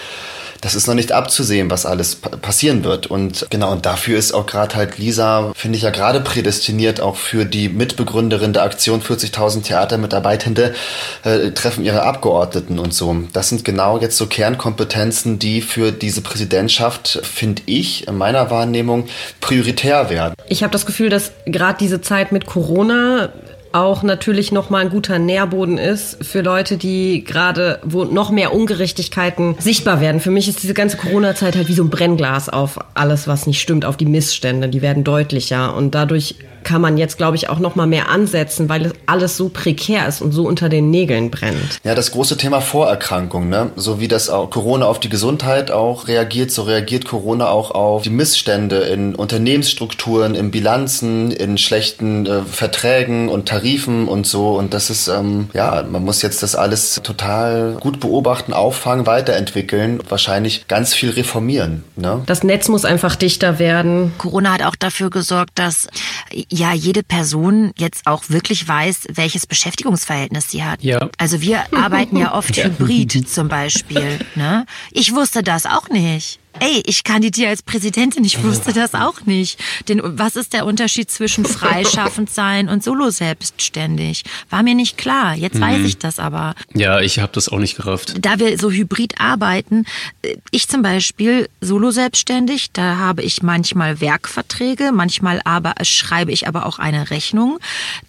[0.67, 3.07] das ist noch nicht abzusehen, was alles passieren wird.
[3.07, 7.15] Und genau, und dafür ist auch gerade halt Lisa, finde ich ja gerade prädestiniert, auch
[7.15, 10.75] für die Mitbegründerin der Aktion 40.000 Theatermitarbeitende
[11.23, 13.17] äh, treffen ihre Abgeordneten und so.
[13.33, 19.07] Das sind genau jetzt so Kernkompetenzen, die für diese Präsidentschaft, finde ich, in meiner Wahrnehmung
[19.41, 20.35] prioritär werden.
[20.49, 23.33] Ich habe das Gefühl, dass gerade diese Zeit mit Corona
[23.77, 29.55] auch natürlich nochmal ein guter Nährboden ist für Leute, die gerade, wo noch mehr Ungerechtigkeiten
[29.59, 30.21] sichtbar werden.
[30.21, 33.61] Für mich ist diese ganze Corona-Zeit halt wie so ein Brennglas auf alles, was nicht
[33.61, 34.69] stimmt, auf die Missstände.
[34.69, 38.69] Die werden deutlicher und dadurch kann man jetzt, glaube ich, auch noch mal mehr ansetzen,
[38.69, 41.79] weil alles so prekär ist und so unter den Nägeln brennt.
[41.85, 43.71] Ja, das große Thema Vorerkrankung, ne?
[43.77, 48.11] So wie das Corona auf die Gesundheit auch reagiert, so reagiert Corona auch auf die
[48.11, 54.57] Missstände in Unternehmensstrukturen, in Bilanzen, in schlechten äh, Verträgen und Tarifen Tarifen und so.
[54.57, 60.01] Und das ist, ähm, ja, man muss jetzt das alles total gut beobachten, auffangen, weiterentwickeln,
[60.09, 61.83] wahrscheinlich ganz viel reformieren.
[61.97, 62.23] Ne?
[62.27, 64.13] Das Netz muss einfach dichter werden.
[64.19, 65.89] Corona hat auch dafür gesorgt, dass
[66.33, 70.83] ja jede Person jetzt auch wirklich weiß, welches Beschäftigungsverhältnis sie hat.
[70.83, 71.11] Ja.
[71.19, 74.21] Also wir arbeiten ja oft hybrid zum Beispiel.
[74.37, 74.65] Ne?
[74.93, 76.39] Ich wusste das auch nicht.
[76.59, 79.61] Ey, ich kandidiere als Präsidentin, ich wusste das auch nicht.
[79.89, 84.25] Denn was ist der Unterschied zwischen freischaffend sein und solo selbstständig?
[84.49, 85.35] War mir nicht klar.
[85.35, 86.55] Jetzt weiß ich das aber.
[86.75, 88.15] Ja, ich habe das auch nicht gerafft.
[88.25, 89.85] Da wir so hybrid arbeiten,
[90.23, 96.49] äh, ich zum Beispiel solo selbstständig, da habe ich manchmal Werkverträge, manchmal aber schreibe ich
[96.49, 97.59] aber auch eine Rechnung.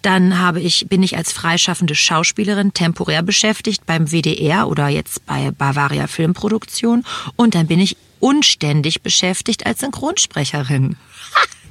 [0.02, 5.50] Dann habe ich, bin ich als freischaffende Schauspielerin temporär beschäftigt beim WDR oder jetzt bei
[5.50, 7.04] Bavaria Filmproduktion.
[7.36, 10.96] Und dann bin ich unständig beschäftigt als Synchronsprecherin.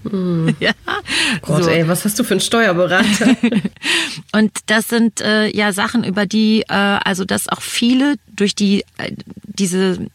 [0.59, 0.71] ja.
[1.41, 1.69] Gott, So.
[1.69, 3.35] ey, was hast du für einen Steuerberater?
[4.31, 8.83] Und das sind äh, ja Sachen, über die, äh, also dass auch viele durch die
[8.97, 9.11] äh,
[9.43, 10.07] diese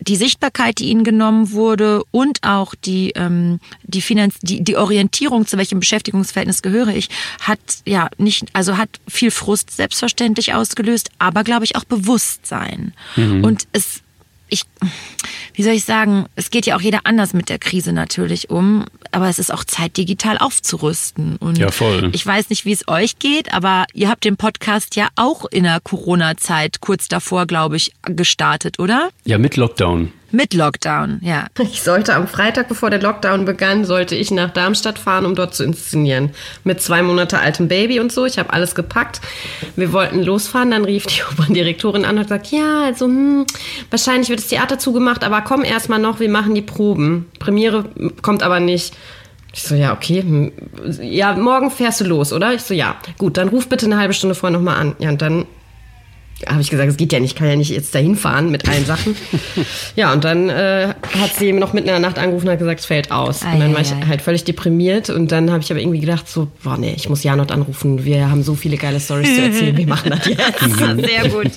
[0.00, 5.46] die Sichtbarkeit, die ihnen genommen wurde und auch die ähm, die, Finanz die die Orientierung
[5.46, 7.08] zu welchem Beschäftigungsverhältnis gehöre ich,
[7.40, 12.92] hat ja nicht also hat viel Frust selbstverständlich ausgelöst, aber glaube ich auch Bewusstsein.
[13.16, 14.02] Und es
[14.54, 14.62] ich,
[15.52, 18.84] wie soll ich sagen, es geht ja auch jeder anders mit der Krise natürlich um,
[19.10, 21.36] aber es ist auch Zeit, digital aufzurüsten.
[21.36, 22.10] Und Ja, voll.
[22.12, 25.64] ich weiß nicht, wie es euch geht, aber ihr habt den Podcast ja auch in
[25.64, 29.10] der Corona-Zeit kurz davor, glaube ich, gestartet, oder?
[29.24, 30.12] Ja, mit Lockdown.
[30.34, 31.46] Mit Lockdown, ja.
[31.60, 35.54] Ich sollte am Freitag, bevor der Lockdown begann, sollte ich nach Darmstadt fahren, um dort
[35.54, 36.30] zu inszenieren.
[36.64, 38.26] Mit zwei Monate altem Baby und so.
[38.26, 39.20] Ich habe alles gepackt.
[39.76, 43.46] Wir wollten losfahren, dann rief die Operndirektorin an und hat gesagt, ja, also hm,
[43.90, 47.26] wahrscheinlich wird das Theater zugemacht, aber komm erst mal noch, wir machen die Proben.
[47.38, 47.84] Premiere
[48.20, 48.92] kommt aber nicht.
[49.52, 50.22] Ich so, ja, okay.
[50.22, 50.52] hm,
[51.00, 52.52] Ja, morgen fährst du los, oder?
[52.54, 52.96] Ich so, ja.
[53.18, 54.96] Gut, dann ruf bitte eine halbe Stunde vorher nochmal an.
[54.98, 55.46] Ja, und dann
[56.46, 58.68] habe ich gesagt, es geht ja nicht, ich kann ja nicht jetzt dahin fahren mit
[58.68, 59.16] allen Sachen.
[59.96, 62.80] ja, und dann äh, hat sie noch mitten in der Nacht angerufen und hat gesagt,
[62.80, 63.42] es fällt aus.
[63.42, 66.48] und dann war ich halt völlig deprimiert und dann habe ich aber irgendwie gedacht, so,
[66.62, 69.86] boah, nee, ich muss Janot anrufen, wir haben so viele geile Stories zu erzählen, wir
[69.86, 71.06] machen das jetzt.
[71.08, 71.50] Sehr gut.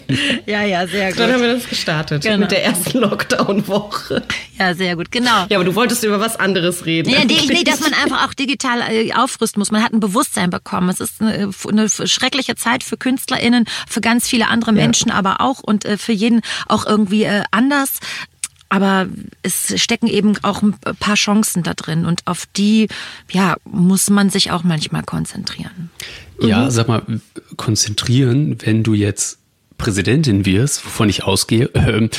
[0.45, 2.37] Ja, ja, sehr dann haben wir das gestartet Genau.
[2.39, 4.23] mit der ersten Lockdown-Woche.
[4.59, 5.45] Ja, sehr gut, genau.
[5.49, 7.09] Ja, aber du wolltest über was anderes reden.
[7.09, 9.71] Ja, nee, nee, dass man einfach auch digital äh, aufrüsten muss.
[9.71, 10.89] Man hat ein Bewusstsein bekommen.
[10.89, 15.59] Es ist eine, eine schreckliche Zeit für KünstlerInnen, für ganz viele andere Menschen aber auch
[15.59, 17.99] und äh, für jeden auch irgendwie äh, anders.
[18.69, 19.07] Aber
[19.43, 22.89] es stecken eben auch ein paar Chancen da drin und auf die
[23.31, 25.89] ja, muss man sich auch manchmal konzentrieren.
[26.41, 27.03] Ja, sag mal,
[27.55, 29.39] konzentrieren, wenn du jetzt
[29.77, 31.69] Präsidentin wirst, wovon ich ausgehe.
[31.75, 32.09] Ähm,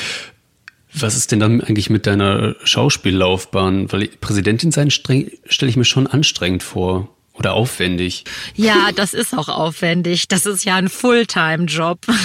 [0.95, 3.93] was ist denn dann eigentlich mit deiner Schauspiellaufbahn?
[3.93, 8.25] Weil Präsidentin sein stelle ich mir schon anstrengend vor oder aufwendig.
[8.55, 10.29] Ja, das ist auch aufwendig.
[10.29, 12.01] Das ist ja ein Fulltime-Job.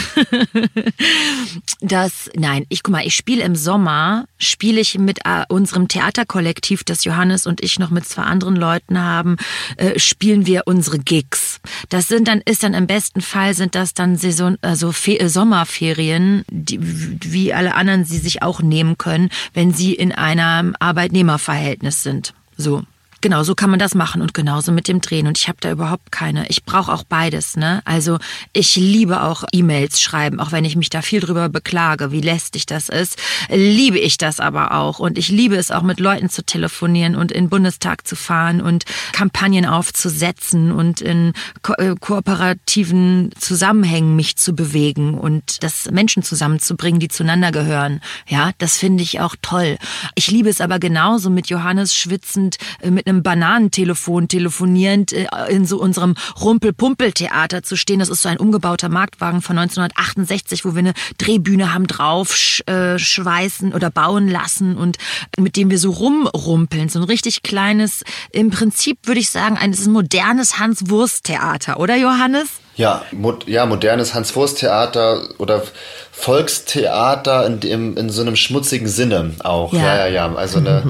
[1.81, 6.83] Das, nein, ich guck mal, ich spiele im Sommer, spiele ich mit äh, unserem Theaterkollektiv,
[6.83, 9.37] das Johannes und ich noch mit zwei anderen Leuten haben,
[9.77, 11.59] äh, spielen wir unsere Gigs.
[11.89, 16.45] Das sind dann, ist dann im besten Fall sind das dann Saison, also äh, Sommerferien,
[16.49, 22.33] die, wie alle anderen sie sich auch nehmen können, wenn sie in einem Arbeitnehmerverhältnis sind.
[22.57, 22.83] So.
[23.23, 25.27] Genau, so kann man das machen und genauso mit dem Drehen.
[25.27, 26.45] Und ich habe da überhaupt keine.
[26.49, 27.55] Ich brauche auch beides.
[27.55, 27.81] Ne?
[27.85, 28.17] Also
[28.51, 32.65] ich liebe auch E-Mails schreiben, auch wenn ich mich da viel drüber beklage, wie lästig
[32.65, 33.17] das ist.
[33.49, 34.99] Liebe ich das aber auch.
[34.99, 38.59] Und ich liebe es auch mit Leuten zu telefonieren und in den Bundestag zu fahren
[38.59, 46.23] und Kampagnen aufzusetzen und in ko äh, kooperativen Zusammenhängen mich zu bewegen und das Menschen
[46.23, 48.01] zusammenzubringen, die zueinander gehören.
[48.27, 49.77] Ja, das finde ich auch toll.
[50.15, 55.65] Ich liebe es aber genauso mit Johannes schwitzend äh, mit einem Bananentelefon telefonierend äh, in
[55.65, 57.99] so unserem Rumpel-Pumpel-Theater zu stehen.
[57.99, 62.97] Das ist so ein umgebauter Marktwagen von 1968, wo wir eine Drehbühne haben drauf äh,
[62.97, 64.97] schweißen oder bauen lassen und
[65.37, 66.89] mit dem wir so rumrumpeln.
[66.89, 72.47] So ein richtig kleines, im Prinzip würde ich sagen, ein, ein modernes Hans-Wurst-Theater, oder Johannes?
[72.75, 75.63] Ja, mo ja, modernes Hans-Wurst-Theater oder
[76.11, 79.73] Volkstheater in, dem, in so einem schmutzigen Sinne auch.
[79.73, 79.79] Ja.
[79.79, 80.35] Ja, ja, ja.
[80.35, 80.83] Also eine,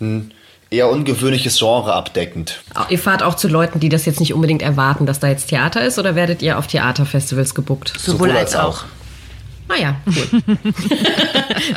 [0.00, 0.32] ein
[0.70, 2.60] eher ungewöhnliches Genre abdeckend.
[2.88, 5.84] Ihr fahrt auch zu Leuten, die das jetzt nicht unbedingt erwarten, dass da jetzt Theater
[5.84, 7.92] ist, oder werdet ihr auf Theaterfestivals gebuckt?
[7.98, 8.84] Sowohl, als auch.
[9.68, 10.58] Ah ja, cool.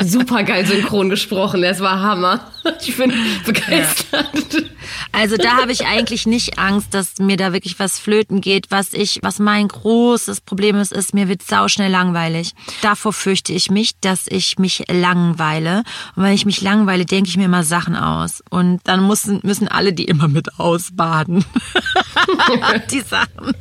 [0.02, 2.50] Super geil synchron gesprochen, es war Hammer.
[2.80, 3.12] Ich bin
[3.44, 4.28] begeistert.
[4.54, 4.60] Ja.
[5.12, 8.70] Also da habe ich eigentlich nicht Angst, dass mir da wirklich was flöten geht.
[8.70, 12.52] Was ich, was mein großes Problem ist, ist, mir wird sauschnell langweilig.
[12.80, 15.82] Davor fürchte ich mich, dass ich mich langweile.
[16.16, 18.42] Und wenn ich mich langweile, denke ich mir immer Sachen aus.
[18.48, 21.44] Und dann müssen, müssen alle die immer mit ausbaden.
[22.90, 23.54] die Sachen,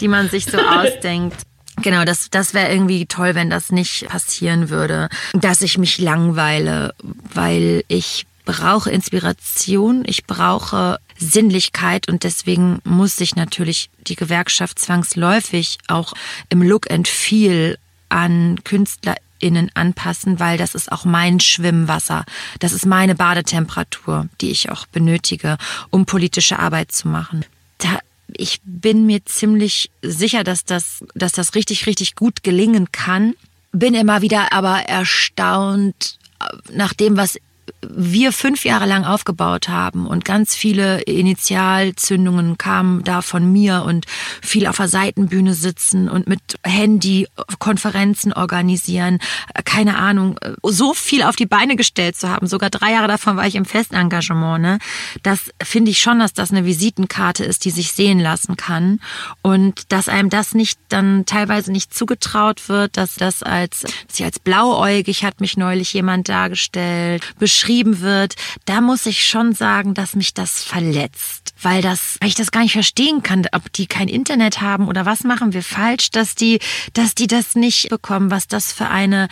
[0.00, 1.36] die man sich so ausdenkt.
[1.82, 6.94] Genau, das, das wäre irgendwie toll, wenn das nicht passieren würde, dass ich mich langweile,
[7.32, 15.78] weil ich brauche Inspiration, ich brauche Sinnlichkeit und deswegen muss sich natürlich die Gewerkschaft zwangsläufig
[15.88, 16.12] auch
[16.48, 22.24] im Look and Feel an KünstlerInnen anpassen, weil das ist auch mein Schwimmwasser.
[22.58, 25.56] Das ist meine Badetemperatur, die ich auch benötige,
[25.90, 27.44] um politische Arbeit zu machen.
[27.78, 27.98] Da
[28.36, 33.34] ich bin mir ziemlich sicher, dass das, dass das richtig, richtig gut gelingen kann.
[33.72, 37.38] Bin immer wieder aber erstaunt äh, nach dem, was
[37.80, 44.06] wir fünf Jahre lang aufgebaut haben und ganz viele Initialzündungen kamen da von mir und
[44.42, 47.26] viel auf der Seitenbühne sitzen und mit Handy
[47.58, 49.18] Konferenzen organisieren,
[49.64, 52.46] keine Ahnung, so viel auf die Beine gestellt zu haben.
[52.46, 54.62] Sogar drei Jahre davon war ich im Festengagement.
[54.62, 54.78] Ne?
[55.22, 59.00] Das finde ich schon, dass das eine Visitenkarte ist, die sich sehen lassen kann
[59.42, 64.38] und dass einem das nicht dann teilweise nicht zugetraut wird, dass das als, sie als
[64.38, 67.22] blauäugig hat mich neulich jemand dargestellt,
[67.54, 68.34] beschrieben wird,
[68.64, 72.62] da muss ich schon sagen, dass mich das verletzt, weil das, weil ich das gar
[72.62, 76.58] nicht verstehen kann, ob die kein Internet haben oder was machen wir falsch, dass die,
[76.94, 79.28] dass die das nicht bekommen, was das für eine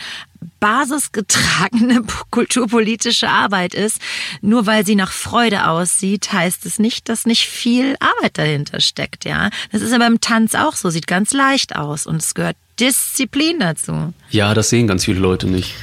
[0.61, 3.99] basisgetragene kulturpolitische Arbeit ist.
[4.41, 9.25] Nur weil sie nach Freude aussieht, heißt es nicht, dass nicht viel Arbeit dahinter steckt,
[9.25, 9.49] ja.
[9.73, 13.59] Das ist aber im Tanz auch so, sieht ganz leicht aus und es gehört Disziplin
[13.59, 14.13] dazu.
[14.29, 15.73] Ja, das sehen ganz viele Leute nicht.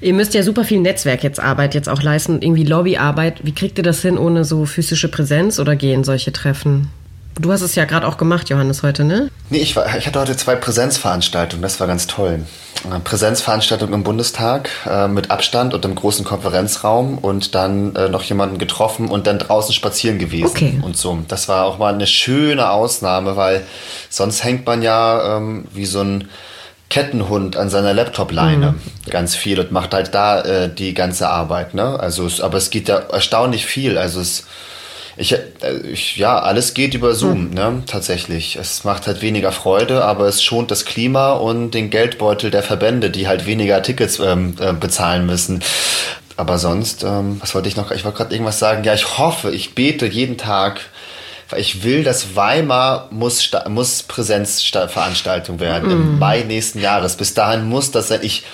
[0.00, 3.44] Ihr müsst ja super viel Netzwerk jetzt Arbeit jetzt auch leisten, irgendwie Lobbyarbeit.
[3.44, 6.90] Wie kriegt ihr das hin ohne so physische Präsenz oder gehen solche Treffen?
[7.38, 9.30] Du hast es ja gerade auch gemacht, Johannes, heute, ne?
[9.50, 12.40] Nee, ich, war, ich hatte heute zwei Präsenzveranstaltungen, das war ganz toll.
[12.84, 18.22] Eine Präsenzveranstaltung im Bundestag äh, mit Abstand und im großen Konferenzraum und dann äh, noch
[18.22, 20.80] jemanden getroffen und dann draußen spazieren gewesen okay.
[20.82, 21.18] und so.
[21.28, 23.64] Das war auch mal eine schöne Ausnahme, weil
[24.08, 26.28] sonst hängt man ja ähm, wie so ein
[26.90, 29.10] Kettenhund an seiner Laptop-Leine mhm.
[29.10, 31.72] ganz viel und macht halt da äh, die ganze Arbeit.
[31.72, 31.98] Ne?
[31.98, 33.96] Also, es, aber es geht ja erstaunlich viel.
[33.96, 34.44] Also es,
[35.16, 35.38] ich, äh,
[35.90, 37.54] ich, ja, alles geht über Zoom, mhm.
[37.54, 37.82] ne?
[37.86, 38.56] tatsächlich.
[38.56, 43.10] Es macht halt weniger Freude, aber es schont das Klima und den Geldbeutel der Verbände,
[43.10, 45.62] die halt weniger Tickets ähm, äh, bezahlen müssen.
[46.36, 47.92] Aber sonst, ähm, was wollte ich noch?
[47.92, 48.82] Ich wollte gerade irgendwas sagen.
[48.82, 50.80] Ja, ich hoffe, ich bete jeden Tag
[51.56, 55.92] ich will, dass Weimar muss, muss Präsenzveranstaltung werden mm.
[55.92, 57.16] im Mai nächsten Jahres.
[57.16, 58.20] Bis dahin muss das sein.
[58.22, 58.44] Ich,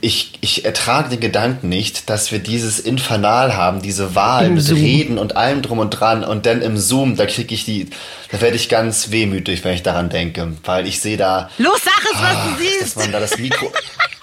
[0.00, 4.64] ich, ich ertrage den Gedanken nicht, dass wir dieses Infernal haben, diese Wahl Im mit
[4.64, 4.78] Zoom.
[4.78, 7.90] Reden und allem drum und dran und dann im Zoom, da kriege ich die,
[8.30, 11.50] da werde ich ganz wehmütig, wenn ich daran denke, weil ich sehe da.
[11.58, 12.96] Los, sag es, was du siehst!
[12.96, 13.70] Dass man da das Mikro.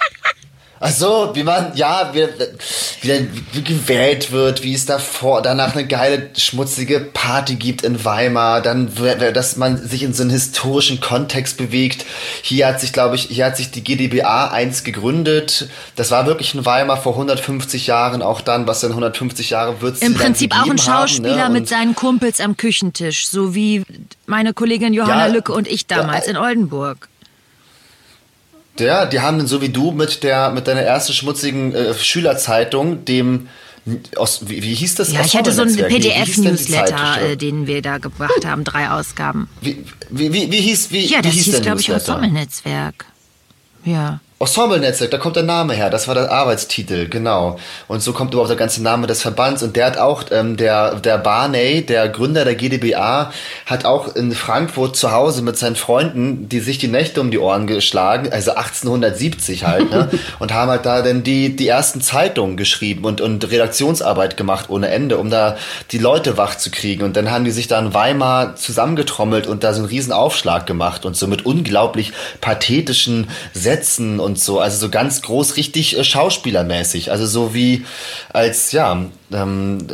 [0.80, 2.28] Ach so, wie man, ja, wie,
[3.02, 8.62] wie, wie gewählt wird, wie es davor, danach eine geile, schmutzige Party gibt in Weimar,
[8.62, 8.92] dann,
[9.34, 12.06] dass man sich in so einen historischen Kontext bewegt.
[12.44, 15.68] Hier hat sich, glaube ich, hier hat sich die GdBA 1 gegründet.
[15.96, 20.00] Das war wirklich in Weimar vor 150 Jahren, auch dann, was in 150 Jahre wird
[20.04, 21.62] Im Prinzip auch ein Schauspieler haben, ne?
[21.62, 23.84] mit seinen Kumpels am Küchentisch, so wie
[24.28, 27.10] meine Kollegin Johanna ja, Lücke und ich damals ja, in Oldenburg.
[28.80, 33.06] Ja, die haben dann so wie du mit der mit deiner ersten schmutzigen äh, Schülerzeitung,
[33.06, 33.48] dem
[34.18, 35.14] aus, wie, wie hieß das?
[35.14, 39.48] Ja, ich hatte so einen PDF-Newsletter, äh, den wir da gebracht haben, drei Ausgaben.
[39.62, 41.06] Wie, wie, wie, wie hieß wie?
[41.06, 43.06] Ja, das hieß, hieß glaube ich, Ensemble-Netzwerk.
[43.86, 44.20] Ja.
[44.40, 47.58] Ensemble-Netzwerk, da kommt der Name her, das war der Arbeitstitel, genau.
[47.88, 49.64] Und so kommt überhaupt der ganze Name des Verbands.
[49.64, 53.32] Und der hat auch, ähm, der, der Barney, der Gründer der GdBA,
[53.66, 57.40] hat auch in Frankfurt zu Hause mit seinen Freunden, die sich die Nächte um die
[57.40, 60.10] Ohren geschlagen, also 1870 halt, ne?
[60.40, 64.90] und haben halt da dann die, die ersten Zeitungen geschrieben und, und Redaktionsarbeit gemacht ohne
[64.90, 65.58] Ende, um da
[65.92, 67.02] die Leute wach zu kriegen.
[67.02, 70.68] Und dann haben die sich da in Weimar zusammengetrommelt und da so einen riesen Aufschlag
[70.68, 76.04] gemacht und so mit unglaublich pathetischen Sätzen und so, also so ganz groß, richtig äh,
[76.04, 77.86] schauspielermäßig, also so wie
[78.34, 79.88] als, ja, ähm,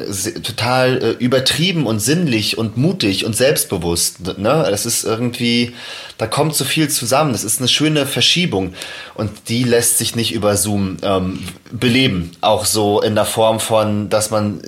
[0.43, 4.37] total äh, übertrieben und sinnlich und mutig und selbstbewusst.
[4.37, 4.67] Ne?
[4.69, 5.73] Das ist irgendwie,
[6.17, 7.31] da kommt so viel zusammen.
[7.31, 8.73] Das ist eine schöne Verschiebung
[9.15, 11.39] und die lässt sich nicht über Zoom ähm,
[11.71, 12.31] beleben.
[12.41, 14.61] Auch so in der Form von, dass man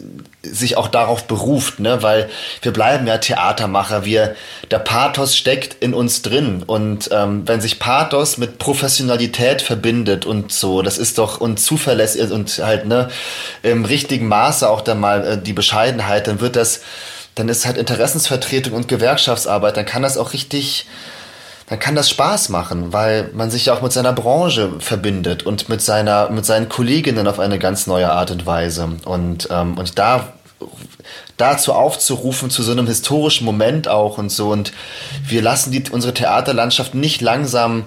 [0.51, 2.01] sich auch darauf beruft, ne?
[2.01, 2.29] weil
[2.61, 4.35] wir bleiben ja Theatermacher, wir,
[4.71, 10.51] der Pathos steckt in uns drin und ähm, wenn sich Pathos mit Professionalität verbindet und
[10.51, 13.09] so, das ist doch und zuverlässig und halt ne
[13.63, 16.81] im richtigen Maße auch dann mal äh, die Bescheidenheit, dann wird das,
[17.35, 20.85] dann ist halt Interessensvertretung und Gewerkschaftsarbeit, dann kann das auch richtig
[21.67, 25.67] dann kann das Spaß machen, weil man sich ja auch mit seiner Branche verbindet und
[25.67, 28.89] mit seiner, mit seinen Kolleginnen auf eine ganz neue Art und Weise.
[29.05, 30.33] Und, ähm, und da
[31.37, 34.51] dazu aufzurufen, zu so einem historischen Moment auch und so.
[34.51, 34.73] Und
[35.27, 37.85] wir lassen die, unsere Theaterlandschaft nicht langsam,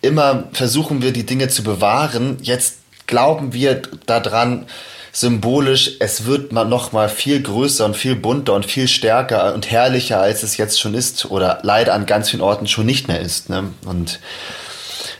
[0.00, 2.38] immer versuchen wir die Dinge zu bewahren.
[2.42, 4.66] Jetzt glauben wir daran,
[5.12, 10.20] symbolisch, es wird noch mal viel größer und viel bunter und viel stärker und herrlicher,
[10.20, 13.50] als es jetzt schon ist oder leider an ganz vielen Orten schon nicht mehr ist.
[13.50, 13.70] Ne?
[13.84, 14.20] Und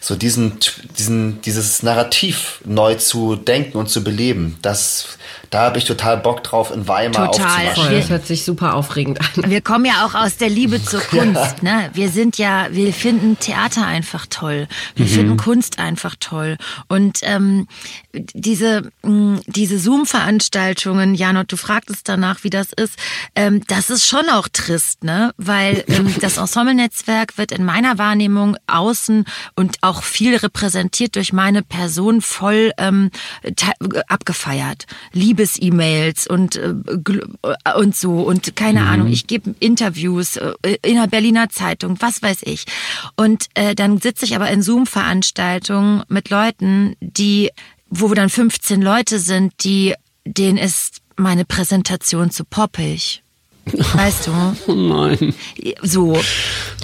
[0.00, 0.58] so diesen,
[0.98, 5.18] diesen, dieses Narrativ neu zu denken und zu beleben, das
[5.52, 7.74] da habe ich total Bock drauf, in Weimar Total.
[7.76, 9.50] Das hört sich super aufregend an.
[9.50, 11.62] Wir kommen ja auch aus der Liebe zur Kunst.
[11.62, 11.82] Ja.
[11.82, 11.90] Ne?
[11.92, 14.66] Wir sind ja, wir finden Theater einfach toll.
[14.96, 15.10] Wir mhm.
[15.10, 16.56] finden Kunst einfach toll.
[16.88, 17.68] Und ähm,
[18.14, 22.94] diese, mh, diese Zoom-Veranstaltungen, Janot, du fragtest danach, wie das ist,
[23.36, 25.34] ähm, das ist schon auch trist, ne?
[25.36, 31.62] Weil ähm, das Ensemble-Netzwerk wird in meiner Wahrnehmung außen und auch viel repräsentiert durch meine
[31.62, 33.10] Person voll ähm,
[34.08, 34.86] abgefeiert.
[35.12, 36.74] Liebe Liebes-E-Mails und, äh,
[37.76, 38.86] und so und keine mhm.
[38.86, 42.64] Ahnung, ich gebe Interviews äh, in der Berliner Zeitung, was weiß ich.
[43.16, 47.50] Und äh, dann sitze ich aber in Zoom-Veranstaltungen mit Leuten, die,
[47.88, 53.21] wo dann 15 Leute sind, die, denen ist meine Präsentation zu poppig.
[53.64, 54.32] Weißt du?
[54.66, 55.34] Oh nein.
[55.82, 56.16] So.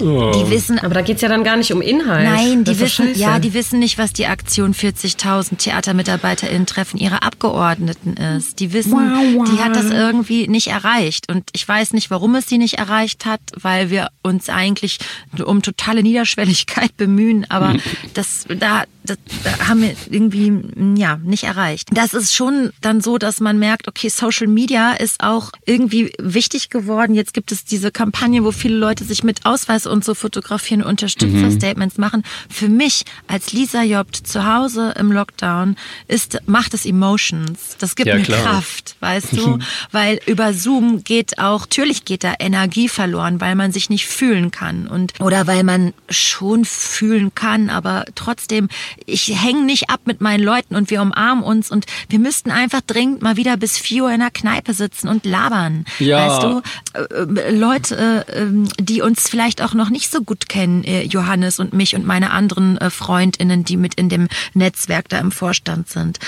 [0.01, 0.31] Oh.
[0.33, 0.79] Die wissen.
[0.79, 2.25] Aber da geht's ja dann gar nicht um Inhalt.
[2.25, 8.17] Nein, die wissen, ja, die wissen nicht, was die Aktion 40.000 TheatermitarbeiterInnen treffen ihre Abgeordneten
[8.17, 8.61] ist.
[8.61, 9.51] Die wissen, wow, wow.
[9.51, 11.31] die hat das irgendwie nicht erreicht.
[11.31, 14.99] Und ich weiß nicht, warum es sie nicht erreicht hat, weil wir uns eigentlich
[15.45, 17.45] um totale Niederschwelligkeit bemühen.
[17.49, 17.75] Aber
[18.15, 20.53] das, da, das, das haben wir irgendwie,
[20.97, 21.89] ja, nicht erreicht.
[21.93, 26.68] Das ist schon dann so, dass man merkt, okay, Social Media ist auch irgendwie wichtig
[26.71, 27.15] geworden.
[27.15, 30.99] Jetzt gibt es diese Kampagne, wo viele Leute sich mit Ausweis und so fotografieren und
[30.99, 32.01] Unterstützerstatements mhm.
[32.01, 32.23] machen.
[32.51, 35.77] Für mich als Lisa Jobt zu Hause im Lockdown
[36.09, 37.77] ist, macht es Emotions.
[37.79, 38.43] Das gibt ja, mir klar.
[38.43, 39.59] Kraft, weißt du?
[39.93, 44.51] weil über Zoom geht auch, natürlich geht da Energie verloren, weil man sich nicht fühlen
[44.51, 48.69] kann und, oder weil man schon fühlen kann, aber trotzdem,
[49.07, 52.81] ich hänge nicht ab mit meinen Leuten und wir umarmen uns und wir müssten einfach
[52.81, 55.85] dringend mal wieder bis 4 Uhr in der Kneipe sitzen und labern.
[56.01, 56.29] Ja.
[56.29, 56.58] Weißt du?
[56.93, 61.73] Äh, Leute, äh, die uns vielleicht auch noch nicht so gut kennen, äh, Johannes und
[61.73, 66.19] mich und meine anderen äh, Freundinnen, die mit in dem Netzwerk da im Vorstand sind.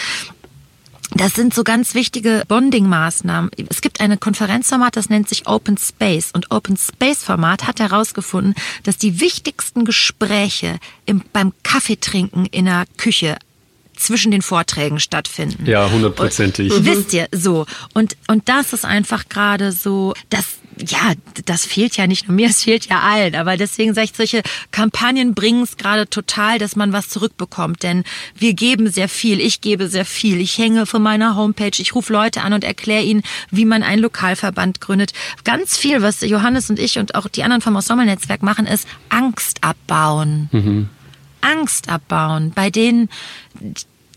[1.15, 3.51] Das sind so ganz wichtige Bonding-Maßnahmen.
[3.69, 6.31] Es gibt eine Konferenzformat, das nennt sich Open Space.
[6.33, 8.55] Und Open Space-Format hat herausgefunden,
[8.85, 13.37] dass die wichtigsten Gespräche im, beim Kaffeetrinken in der Küche
[14.01, 15.67] zwischen den Vorträgen stattfinden.
[15.67, 16.73] Ja, hundertprozentig.
[16.85, 17.67] Wisst ihr, so.
[17.95, 20.45] Und, und das ist einfach gerade so, das,
[20.79, 21.13] ja,
[21.45, 23.35] das fehlt ja nicht nur mir, es fehlt ja allen.
[23.35, 27.83] Aber deswegen sage ich, solche Kampagnen bringen es gerade total, dass man was zurückbekommt.
[27.83, 30.41] Denn wir geben sehr viel, ich gebe sehr viel.
[30.41, 34.03] Ich hänge von meiner Homepage, ich rufe Leute an und erkläre ihnen, wie man einen
[34.03, 35.13] Lokalverband gründet.
[35.45, 39.63] Ganz viel, was Johannes und ich und auch die anderen vom Ensemble-Netzwerk machen, ist Angst
[39.63, 40.49] abbauen.
[40.53, 40.89] Mhm.
[41.41, 43.09] Angst abbauen bei denen,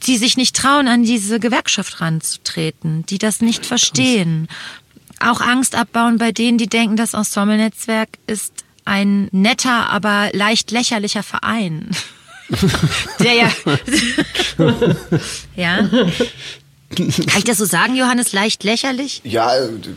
[0.08, 4.48] die sich nicht trauen, an diese Gewerkschaft ranzutreten, die das nicht verstehen.
[5.20, 8.54] Auch Angst abbauen bei denen, die denken, das Ensemble-Netzwerk ist
[8.86, 11.92] ein netter, aber leicht lächerlicher Verein.
[13.20, 13.52] Der ja.
[15.56, 15.90] ja.
[16.96, 19.22] Kann ich das so sagen, Johannes, leicht lächerlich?
[19.24, 19.52] Ja,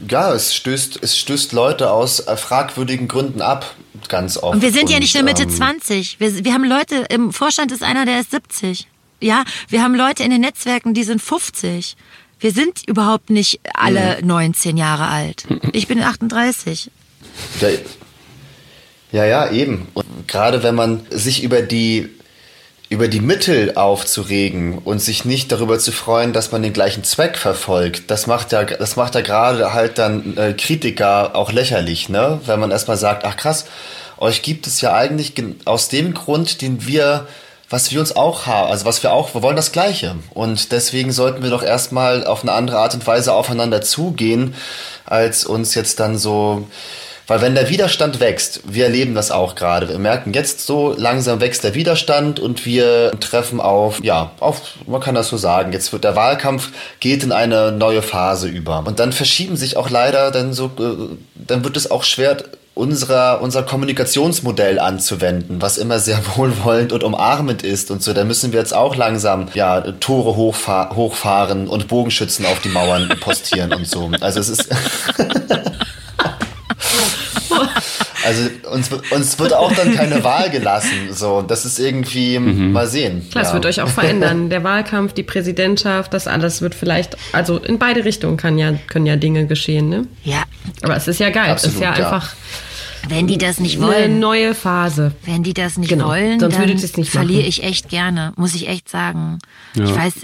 [0.08, 3.74] ja, es stößt, es stößt Leute aus äh, fragwürdigen Gründen ab,
[4.08, 4.54] ganz oft.
[4.54, 6.20] Und wir sind ja nicht nur Mitte ähm, 20.
[6.20, 8.86] Wir, wir haben Leute, im Vorstand ist einer, der ist 70.
[9.20, 11.96] Ja, wir haben Leute in den Netzwerken, die sind 50.
[12.38, 14.28] Wir sind überhaupt nicht alle mhm.
[14.28, 15.46] 19 Jahre alt.
[15.72, 16.90] Ich bin 38.
[17.60, 17.68] Ja,
[19.12, 19.88] ja, ja, eben.
[19.94, 22.08] Und gerade wenn man sich über die
[22.88, 27.36] über die Mittel aufzuregen und sich nicht darüber zu freuen, dass man den gleichen Zweck
[27.36, 32.40] verfolgt, das macht ja, das macht ja gerade halt dann äh, Kritiker auch lächerlich, ne?
[32.46, 33.66] Wenn man erstmal sagt, ach krass,
[34.18, 35.32] euch gibt es ja eigentlich
[35.64, 37.26] aus dem Grund, den wir
[37.68, 40.16] was wir uns auch haben, also was wir auch, wir wollen das Gleiche.
[40.34, 44.54] Und deswegen sollten wir doch erstmal auf eine andere Art und Weise aufeinander zugehen,
[45.04, 46.66] als uns jetzt dann so
[47.26, 49.88] Weil wenn der Widerstand wächst, wir erleben das auch gerade.
[49.88, 55.00] Wir merken jetzt so langsam wächst der Widerstand und wir treffen auf, ja, auf, man
[55.00, 58.84] kann das so sagen, jetzt wird der Wahlkampf geht in eine neue Phase über.
[58.86, 62.36] Und dann verschieben sich auch leider dann so, äh, dann wird es auch schwer,
[62.76, 68.12] unserer, unser Kommunikationsmodell anzuwenden, was immer sehr wohlwollend und umarmend ist und so.
[68.12, 73.08] Da müssen wir jetzt auch langsam ja, Tore hochfahr hochfahren und Bogenschützen auf die Mauern
[73.20, 74.10] postieren und so.
[74.20, 74.68] Also es ist.
[78.26, 81.12] Also uns, uns wird auch dann keine Wahl gelassen.
[81.12, 82.72] So, das ist irgendwie mhm.
[82.72, 83.24] mal sehen.
[83.30, 83.48] Klar, ja.
[83.48, 84.50] es wird euch auch verändern.
[84.50, 89.06] Der Wahlkampf, die Präsidentschaft, das alles wird vielleicht, also in beide Richtungen kann ja, können
[89.06, 90.06] ja Dinge geschehen, ne?
[90.24, 90.42] Ja.
[90.82, 91.50] Aber es ist ja geil.
[91.50, 92.04] Absolut, es ist ja, ja.
[92.04, 92.34] einfach
[93.08, 93.94] wenn die das nicht wollen.
[93.94, 95.12] Eine neue Phase.
[95.24, 96.08] Wenn die das nicht genau.
[96.08, 99.38] wollen, Sonst dann nicht verliere ich echt gerne, muss ich echt sagen.
[99.74, 99.84] Ja.
[99.84, 100.14] Ich weiß,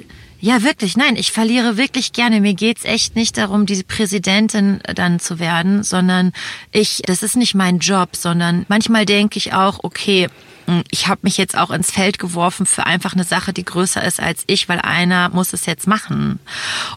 [0.43, 2.41] ja, wirklich, nein, ich verliere wirklich gerne.
[2.41, 6.33] Mir geht's echt nicht darum, diese Präsidentin dann zu werden, sondern
[6.73, 10.27] ich, das ist nicht mein Job, sondern manchmal denke ich auch, okay,
[10.67, 14.03] hm, ich habe mich jetzt auch ins Feld geworfen für einfach eine Sache, die größer
[14.03, 16.41] ist als ich, weil einer muss es jetzt machen.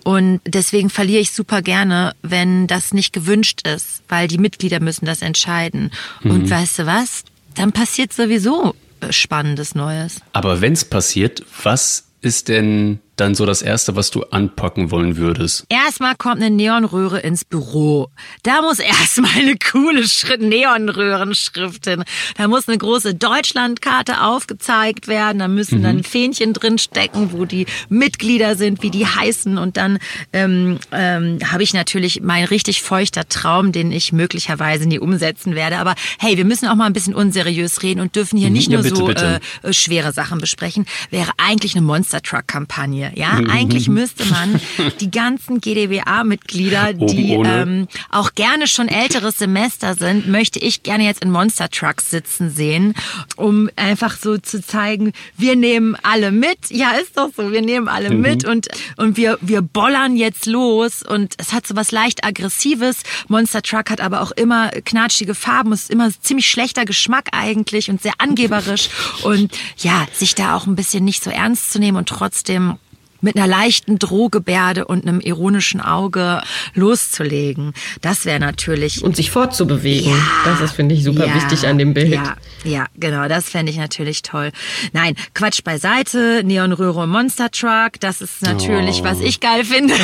[0.04, 5.06] Und deswegen verliere ich super gerne, wenn das nicht gewünscht ist, weil die Mitglieder müssen
[5.06, 5.92] das entscheiden.
[6.24, 6.32] Mhm.
[6.32, 7.24] Und weißt du was?
[7.54, 8.74] Dann passiert sowieso
[9.12, 10.22] Spannendes Neues.
[10.34, 15.18] Aber wenn es passiert, was ist denn dann so das Erste, was du anpacken wollen
[15.18, 15.66] würdest?
[15.70, 18.10] Erstmal kommt eine Neonröhre ins Büro.
[18.44, 20.06] Da muss erstmal eine coole
[20.38, 22.04] Neonröhrenschrift hin.
[22.38, 25.40] Da muss eine große Deutschlandkarte aufgezeigt werden.
[25.40, 25.84] Da müssen mhm.
[25.84, 29.58] dann Fähnchen drin stecken, wo die Mitglieder sind, wie die heißen.
[29.58, 30.00] Und dann
[30.34, 35.78] ähm, ähm, habe ich natürlich mein richtig feuchter Traum, den ich möglicherweise nie umsetzen werde.
[35.78, 38.54] Aber hey, wir müssen auch mal ein bisschen unseriös reden und dürfen hier mhm.
[38.54, 39.40] nicht ja, nur bitte, so bitte.
[39.64, 40.86] Äh, schwere Sachen besprechen.
[41.10, 43.18] Wäre eigentlich eine Monster Truck Kampagne mir.
[43.18, 44.60] Ja, eigentlich müsste man
[45.00, 51.24] die ganzen GdBA-Mitglieder, die ähm, auch gerne schon älteres Semester sind, möchte ich gerne jetzt
[51.24, 52.94] in Monster Trucks sitzen sehen,
[53.36, 56.70] um einfach so zu zeigen, wir nehmen alle mit.
[56.70, 58.22] Ja, ist doch so, wir nehmen alle mhm.
[58.22, 63.04] mit und, und wir, wir bollern jetzt los und es hat so was leicht aggressives.
[63.28, 68.02] Monster Truck hat aber auch immer knatschige Farben, ist immer ziemlich schlechter Geschmack eigentlich und
[68.02, 68.90] sehr angeberisch
[69.24, 72.78] und ja, sich da auch ein bisschen nicht so ernst zu nehmen und trotzdem
[73.26, 76.42] mit einer leichten Drohgebärde und einem ironischen Auge
[76.76, 77.74] loszulegen.
[78.02, 79.04] Das wäre natürlich.
[79.04, 80.12] Und sich fortzubewegen.
[80.12, 82.14] Ja, das ist, finde ich, super ja, wichtig an dem Bild.
[82.14, 83.28] Ja, ja genau.
[83.28, 84.52] Das fände ich natürlich toll.
[84.94, 86.44] Nein, Quatsch beiseite.
[86.46, 88.00] Neonröhre und Monster Truck.
[88.00, 89.04] Das ist natürlich, oh.
[89.04, 89.96] was ich geil finde.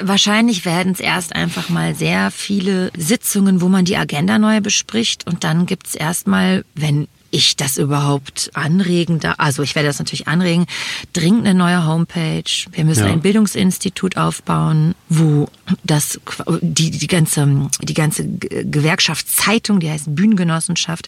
[0.03, 5.27] Wahrscheinlich werden es erst einfach mal sehr viele Sitzungen, wo man die Agenda neu bespricht
[5.27, 9.99] und dann gibt es erstmal, wenn ich das überhaupt anregen da, also ich werde das
[9.99, 10.65] natürlich anregen,
[11.13, 12.43] dringend eine neue Homepage.
[12.71, 13.11] Wir müssen ja.
[13.11, 15.47] ein Bildungsinstitut aufbauen, wo
[15.83, 16.19] das
[16.61, 21.07] die die ganze die ganze Gewerkschaftszeitung, die heißt Bühnengenossenschaft,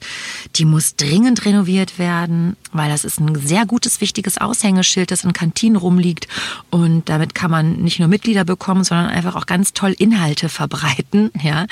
[0.56, 5.34] die muss dringend renoviert werden, weil das ist ein sehr gutes wichtiges Aushängeschild, das in
[5.34, 6.28] Kantinen rumliegt
[6.70, 11.32] und damit kann man nicht nur Mitglieder bekommen, sondern einfach auch ganz toll Inhalte verbreiten,
[11.42, 11.66] ja.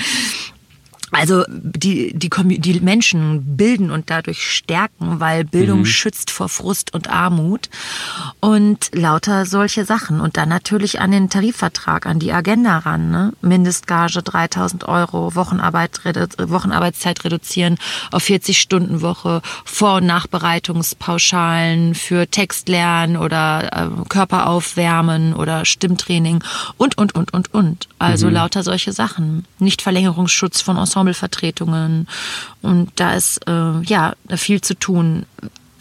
[1.12, 5.86] Also die, die, die Menschen bilden und dadurch stärken, weil Bildung mhm.
[5.86, 7.70] schützt vor Frust und Armut
[8.39, 10.22] und lauter solche Sachen.
[10.22, 13.12] Und dann natürlich an den Tarifvertrag, an die Agenda ran.
[13.12, 13.34] Ne?
[13.41, 15.99] Mindestgage 3000 Euro, Wochenarbeit,
[16.38, 17.78] Wochenarbeitszeit reduzieren
[18.12, 26.41] auf 40 Stunden Woche, Vor- und Nachbereitungspauschalen für Textlernen oder äh, Körperaufwärmen oder Stimmtraining
[26.78, 27.89] und, und, und, und, und.
[27.99, 28.34] Also mhm.
[28.34, 29.45] lauter solche Sachen.
[29.59, 32.08] Nicht Verlängerungsschutz von Ensemble Ensemblevertretungen.
[32.62, 35.26] Und da ist äh, ja viel zu tun.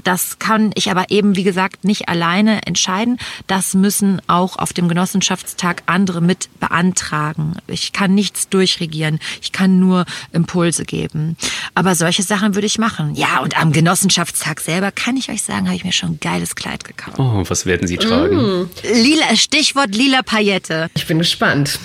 [0.02, 3.18] Das kann ich aber eben, wie gesagt, nicht alleine entscheiden.
[3.46, 7.56] Das müssen auch auf dem Genossenschaftstag andere mit beantragen.
[7.66, 9.18] Ich kann nichts durchregieren.
[9.42, 11.36] Ich kann nur Impulse geben.
[11.74, 13.14] Aber solche Sachen würde ich machen.
[13.14, 16.54] Ja, und am Genossenschaftstag selber kann ich euch sagen, habe ich mir schon ein geiles
[16.54, 17.18] Kleid gekauft.
[17.18, 18.36] Oh, was werden Sie tragen?
[18.36, 18.70] Mm.
[18.94, 20.88] Lila, Stichwort lila Paillette.
[20.94, 21.78] Ich bin gespannt.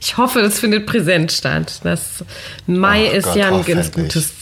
[0.00, 1.80] Ich hoffe, das findet präsent statt.
[1.82, 2.24] Das
[2.66, 4.32] Mai oh ist Gott, ja ein ganz gutes,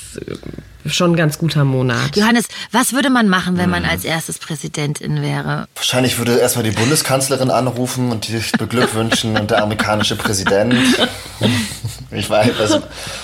[0.86, 2.16] schon ein ganz guter Monat.
[2.16, 3.90] Johannes, was würde man machen, wenn man hm.
[3.90, 5.66] als erstes Präsidentin wäre?
[5.74, 10.74] Wahrscheinlich würde erstmal die Bundeskanzlerin anrufen und dich beglückwünschen und der amerikanische Präsident.
[12.14, 12.82] Ich weiß, also,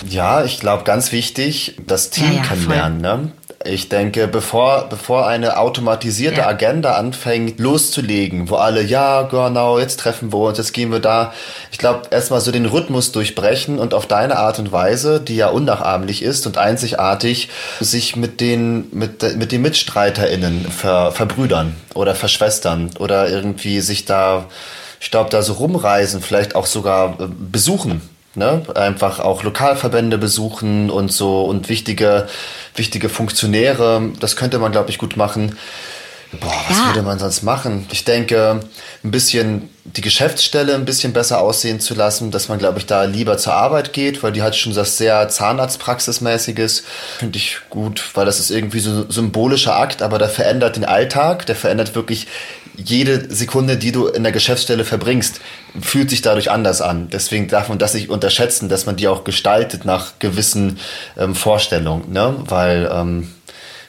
[0.08, 3.00] ja, ich glaube, ganz wichtig, das Team ja, ja, kennenlernen.
[3.02, 3.32] Ne?
[3.64, 6.46] Ich denke, bevor, bevor eine automatisierte ja.
[6.46, 11.32] Agenda anfängt loszulegen, wo alle, ja, genau, jetzt treffen wir uns, jetzt gehen wir da.
[11.72, 15.48] Ich glaube, erstmal so den Rhythmus durchbrechen und auf deine Art und Weise, die ja
[15.48, 17.48] unnachahmlich ist und einzigartig,
[17.80, 24.46] sich mit den, mit, mit den MitstreiterInnen ver, verbrüdern oder verschwestern oder irgendwie sich da,
[25.00, 28.02] ich glaube, da so rumreisen, vielleicht auch sogar äh, besuchen
[28.34, 28.62] Ne?
[28.74, 32.28] Einfach auch Lokalverbände besuchen und so und wichtige,
[32.74, 34.12] wichtige Funktionäre.
[34.20, 35.56] Das könnte man, glaube ich, gut machen.
[36.32, 36.86] Boah, was ja.
[36.88, 37.86] würde man sonst machen?
[37.90, 38.60] Ich denke,
[39.02, 43.04] ein bisschen die Geschäftsstelle ein bisschen besser aussehen zu lassen, dass man, glaube ich, da
[43.04, 46.84] lieber zur Arbeit geht, weil die hat schon das sehr Zahnarztpraxismäßiges.
[47.18, 50.84] Finde ich gut, weil das ist irgendwie so ein symbolischer Akt, aber der verändert den
[50.84, 52.26] Alltag, der verändert wirklich
[52.78, 55.40] jede Sekunde, die du in der Geschäftsstelle verbringst,
[55.80, 57.08] fühlt sich dadurch anders an.
[57.10, 60.78] Deswegen darf man das nicht unterschätzen, dass man die auch gestaltet nach gewissen
[61.16, 62.36] ähm, Vorstellungen, ne?
[62.46, 63.28] weil ähm,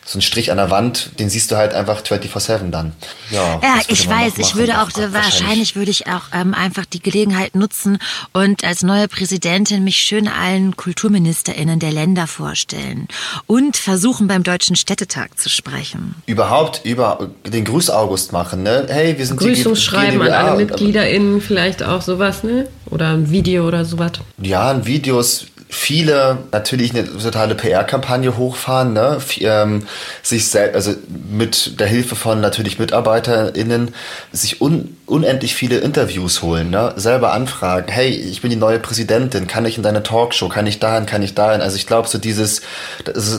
[0.10, 2.94] so ein Strich an der Wand, den siehst du halt einfach 24-7 dann.
[3.30, 7.00] Ja, ja ich weiß, ich würde auch, Gott, wahrscheinlich würde ich auch ähm, einfach die
[7.00, 8.00] Gelegenheit nutzen
[8.34, 13.08] und als neue Präsidentin mich schön allen KulturministerInnen der Länder vorstellen
[13.46, 16.16] und versuchen beim Deutschen Städtetag zu sprechen.
[16.26, 18.88] Überhaupt über den Grüß August machen, ne?
[18.90, 22.68] Hey, wir sind Grüßungsschreiben an alle MitgliederInnen vielleicht auch sowas, ne?
[22.88, 24.14] Oder ein Video oder sowas.
[24.42, 29.20] Ja, ein Videos viele natürlich eine totale PR-Kampagne hochfahren, ne?
[29.42, 29.88] ähm,
[30.24, 30.96] sich selbst, also
[31.30, 33.94] mit der Hilfe von natürlich MitarbeiterInnen,
[34.32, 36.94] sich un unendlich viele Interviews holen, ne?
[36.96, 40.80] selber anfragen, hey, ich bin die neue Präsidentin, kann ich in deine Talkshow, kann ich
[40.80, 41.62] dahin, kann ich dahin?
[41.62, 42.62] Also ich glaube, so dieses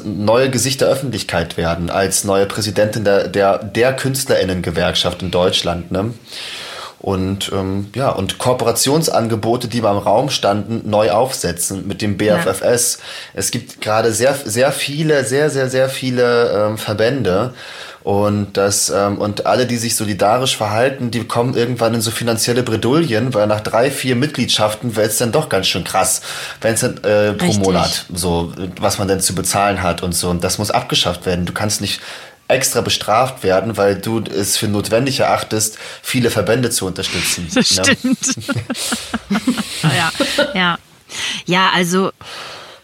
[0.04, 5.90] neue Gesicht der Öffentlichkeit werden als neue Präsidentin der, der, der KünstlerInnen-Gewerkschaft in Deutschland.
[5.90, 6.14] Ne?
[7.00, 12.98] Und ähm, ja und Kooperationsangebote, die mal im Raum standen, neu aufsetzen mit dem BFFS.
[12.98, 13.04] Ja.
[13.34, 17.54] Es gibt gerade sehr sehr viele sehr sehr sehr viele ähm, Verbände
[18.02, 22.62] und das ähm, und alle, die sich solidarisch verhalten, die kommen irgendwann in so finanzielle
[22.62, 26.22] Bredouillen, weil nach drei vier Mitgliedschaften wird es dann doch ganz schön krass,
[26.62, 27.52] wenn es dann äh, pro.
[27.52, 31.44] Monat so was man denn zu bezahlen hat und so und das muss abgeschafft werden.
[31.44, 32.00] Du kannst nicht
[32.50, 37.48] extra bestraft werden, weil du es für notwendig erachtest, viele Verbände zu unterstützen.
[37.54, 37.84] Das ne?
[37.84, 38.18] stimmt.
[39.82, 40.12] ja,
[40.54, 40.78] ja.
[41.46, 42.12] Ja, also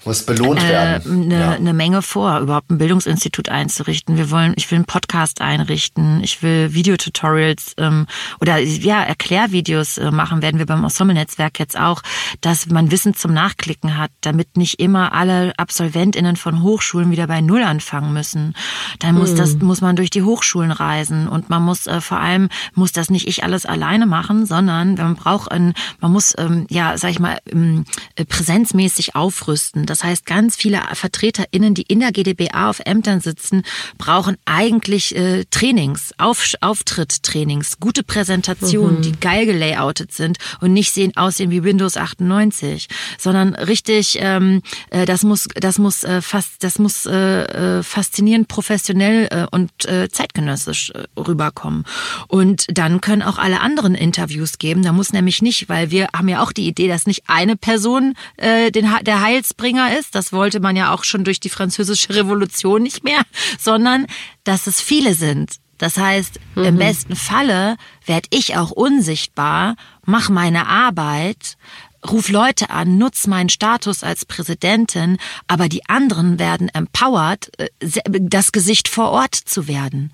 [0.07, 1.23] muss belohnt äh, werden.
[1.25, 1.59] Eine ja.
[1.59, 4.17] ne Menge vor, überhaupt ein Bildungsinstitut einzurichten.
[4.17, 8.07] Wir wollen, ich will einen Podcast einrichten, ich will Videotutorials ähm,
[8.41, 10.43] oder ja Erklärvideos äh, machen.
[10.43, 12.03] Werden wir beim Ensemble-Netzwerk jetzt auch,
[12.41, 17.41] dass man Wissen zum Nachklicken hat, damit nicht immer alle AbsolventInnen von Hochschulen wieder bei
[17.41, 18.55] Null anfangen müssen.
[19.01, 19.37] Dann muss mhm.
[19.37, 23.11] das muss man durch die Hochschulen reisen und man muss äh, vor allem muss das
[23.11, 27.19] nicht ich alles alleine machen, sondern man braucht ein, man muss ähm, ja sag ich
[27.19, 27.85] mal ähm,
[28.29, 29.87] präsenzmäßig aufrüsten.
[29.97, 33.62] Das heißt, ganz viele VertreterInnen, die in der GdBA auf Ämtern sitzen,
[33.97, 39.03] brauchen eigentlich äh, Trainings, auf, Auftritttrainings, gute Präsentationen, mhm.
[39.03, 45.07] die geil gelayoutet sind und nicht sehen aussehen wie Windows 98, sondern richtig, ähm, äh,
[45.07, 50.11] das muss, das muss äh, fast, das muss äh, äh, faszinierend, professionell äh, und äh,
[50.11, 51.84] zeitgenössisch äh, rüberkommen.
[52.28, 54.82] Und dann können auch alle anderen Interviews geben.
[54.82, 58.12] Da muss nämlich nicht, weil wir haben ja auch die Idee, dass nicht eine Person
[58.36, 60.14] äh, den, der Heilsbringer ist.
[60.14, 63.22] Das wollte man ja auch schon durch die französische Revolution nicht mehr,
[63.59, 64.07] sondern
[64.45, 65.53] dass es viele sind.
[65.78, 66.64] Das heißt, mhm.
[66.64, 67.76] im besten Falle
[68.07, 69.76] werde ich auch unsichtbar,
[70.07, 71.57] mach meine Arbeit,
[72.11, 75.18] ruf Leute an, nutz meinen Status als Präsidentin,
[75.49, 77.68] aber die anderen werden empowered, äh,
[78.20, 80.12] das Gesicht vor Ort zu werden.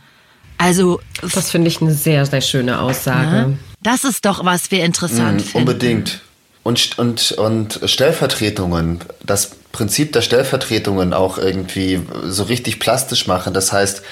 [0.58, 3.36] Also das finde ich eine sehr sehr schöne Aussage.
[3.36, 3.52] Ja,
[3.82, 5.68] das ist doch was wir interessant mhm, finden.
[5.68, 6.20] Unbedingt.
[6.62, 13.54] Und, und, und Stellvertretungen, das Prinzip der Stellvertretungen auch irgendwie so richtig plastisch machen.
[13.54, 14.02] Das heißt,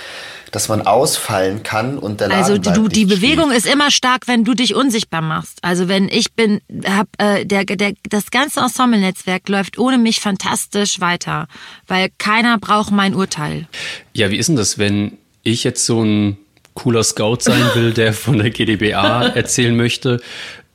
[0.50, 4.44] dass man ausfallen kann und der Laden Also du, die Bewegung ist immer stark, wenn
[4.44, 5.58] du dich unsichtbar machst.
[5.62, 11.00] Also wenn ich bin, hab, äh, der, der, das ganze Ensemble-Netzwerk läuft ohne mich fantastisch
[11.00, 11.46] weiter,
[11.86, 13.68] weil keiner braucht mein Urteil.
[14.12, 16.36] Ja, wie ist denn das, wenn ich jetzt so ein
[16.74, 20.20] cooler Scout sein will, der von der GdBA erzählen möchte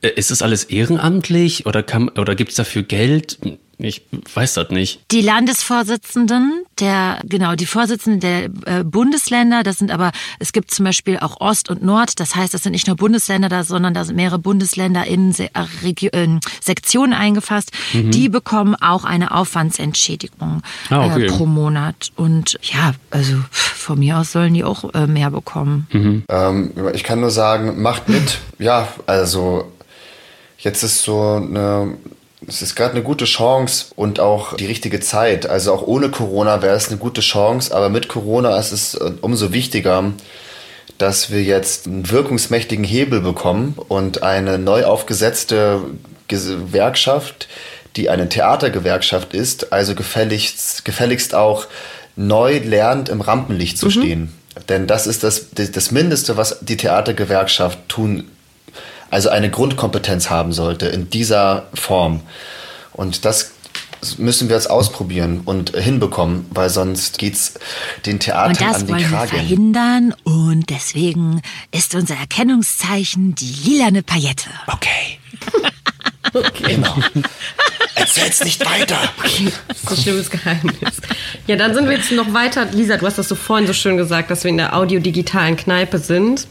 [0.02, 3.38] äh, ist das alles ehrenamtlich oder, kann, oder gibt es dafür Geld?
[3.78, 4.02] Ich
[4.34, 5.00] weiß das nicht.
[5.10, 8.44] Die Landesvorsitzenden, der, genau, die Vorsitzenden der
[8.80, 12.54] äh, Bundesländer, das sind aber, es gibt zum Beispiel auch Ost und Nord, das heißt,
[12.54, 16.28] das sind nicht nur Bundesländer da, sondern da sind mehrere Bundesländer in Se äh,
[16.62, 18.10] Sektionen eingefasst, mhm.
[18.10, 21.26] die bekommen auch eine Aufwandsentschädigung ah, okay.
[21.26, 22.12] äh, pro Monat.
[22.16, 25.86] Und ja, also von mir aus sollen die auch äh, mehr bekommen.
[25.92, 26.24] Mhm.
[26.30, 28.38] Ähm, ich kann nur sagen, macht mit.
[28.58, 29.70] ja, also
[30.58, 31.94] jetzt ist so eine
[32.46, 35.46] es ist gerade eine gute Chance und auch die richtige Zeit.
[35.46, 39.12] Also auch ohne Corona wäre es eine gute Chance, aber mit Corona ist es äh,
[39.20, 40.12] umso wichtiger,
[40.98, 45.80] dass wir jetzt einen wirkungsmächtigen Hebel bekommen und eine neu aufgesetzte
[46.28, 47.48] Gewerkschaft,
[47.96, 51.66] die eine Theatergewerkschaft ist, also gefälligst, gefälligst auch
[52.16, 53.90] neu lernt, im Rampenlicht zu mhm.
[53.90, 54.32] stehen.
[54.68, 58.30] Denn das ist das, das Mindeste, was die Theatergewerkschaft tun
[59.10, 62.20] also eine Grundkompetenz haben sollte in dieser Form.
[62.92, 63.52] Und das
[64.18, 67.54] müssen wir jetzt ausprobieren und hinbekommen, weil sonst geht's
[68.04, 69.28] den Theatern Und das an die wollen wir Kragen.
[69.28, 71.42] verhindern und deswegen
[71.72, 74.50] ist unser Erkennungszeichen die lilane Paillette.
[74.66, 75.18] Okay.
[76.62, 76.94] Genau.
[77.94, 78.98] Erzähl's nicht weiter.
[79.22, 80.96] Das ist ein schlimmes Geheimnis.
[81.46, 82.66] Ja, dann sind wir jetzt noch weiter.
[82.66, 85.98] Lisa, du hast das so vorhin so schön gesagt, dass wir in der audiodigitalen Kneipe
[85.98, 86.46] sind.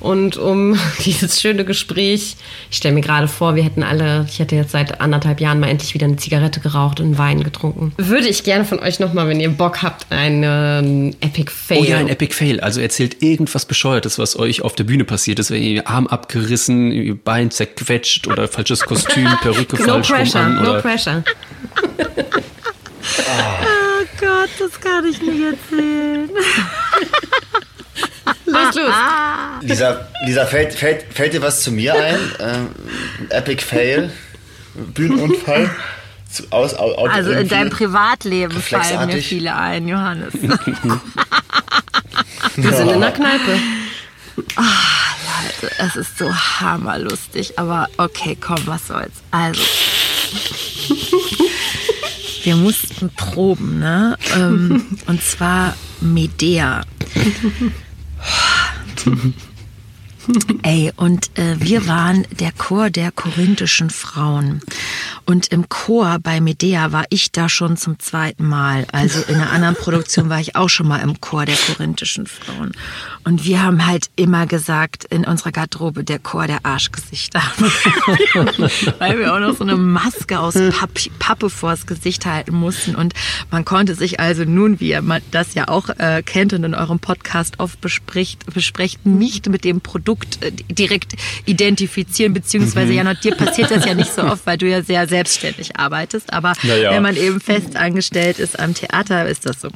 [0.00, 2.36] Und um dieses schöne Gespräch,
[2.70, 5.68] ich stelle mir gerade vor, wir hätten alle, ich hätte jetzt seit anderthalb Jahren mal
[5.68, 7.92] endlich wieder eine Zigarette geraucht und einen Wein getrunken.
[7.96, 11.78] Würde ich gerne von euch nochmal, wenn ihr Bock habt, einen Epic Fail.
[11.80, 12.60] Oh ja, ein Epic Fail.
[12.60, 15.50] Also erzählt irgendwas Bescheuertes, was euch auf der Bühne passiert ist.
[15.50, 20.40] Wenn ihr Arm abgerissen, ihr Bein zerquetscht oder falsches Kostüm, Perücke No falsch rum pressure,
[20.40, 20.54] an.
[20.56, 21.24] no Oder pressure.
[23.24, 26.30] Oh Gott, das kann ich nicht erzählen.
[28.46, 28.94] Los, los.
[29.72, 32.18] Lisa, Lisa fällt, fällt, fällt dir was zu mir ein?
[32.40, 32.68] Ähm,
[33.30, 34.12] Epic Fail?
[34.74, 35.70] Bühnenunfall?
[36.30, 40.34] Zu, aus, aus, aus, Also in deinem Privatleben fallen mir viele ein, Johannes.
[42.56, 43.58] Wir sind in der Kneipe.
[44.56, 49.22] Also, es ist so hammerlustig, aber okay, komm, was soll's.
[49.30, 49.62] Also.
[52.44, 54.18] Wir mussten proben, ne?
[54.34, 56.82] Ähm, und zwar Medea.
[60.62, 64.62] Ey, und äh, wir waren der Chor der korinthischen Frauen.
[65.24, 68.86] Und im Chor bei Medea war ich da schon zum zweiten Mal.
[68.92, 72.72] Also in einer anderen Produktion war ich auch schon mal im Chor der korinthischen Frauen.
[73.24, 77.40] Und wir haben halt immer gesagt, in unserer Garderobe der Chor der Arschgesichter.
[78.98, 82.94] Weil wir auch noch so eine Maske aus Papp Pappe vors Gesicht halten mussten.
[82.96, 83.14] Und
[83.50, 86.98] man konnte sich also nun, wie ihr das ja auch äh, kennt und in eurem
[86.98, 91.14] Podcast oft bespricht, besprecht, nicht mit dem Produkt äh, direkt
[91.46, 95.76] identifizieren, beziehungsweise ja, dir passiert das ja nicht so oft, weil du ja sehr selbstständig
[95.76, 96.32] arbeitest.
[96.32, 96.92] Aber Naja.
[96.92, 99.68] wenn man eben fest angestellt ist am Theater, ist das so.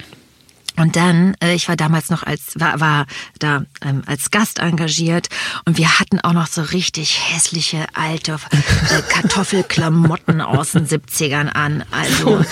[0.77, 3.07] Und dann, äh, ich war damals noch als, war, war
[3.39, 5.29] da ähm, als Gast engagiert
[5.65, 11.85] und wir hatten auch noch so richtig hässliche alte äh, Kartoffelklamotten aus den 70ern an.
[11.91, 12.45] Also,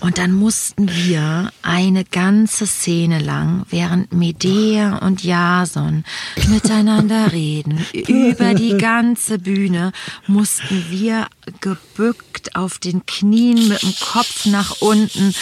[0.00, 6.04] und dann mussten wir eine ganze Szene lang, während Medea und Jason
[6.48, 9.92] miteinander reden, über die ganze Bühne,
[10.26, 11.26] mussten wir
[11.60, 15.34] gebückt auf den Knien mit dem Kopf nach unten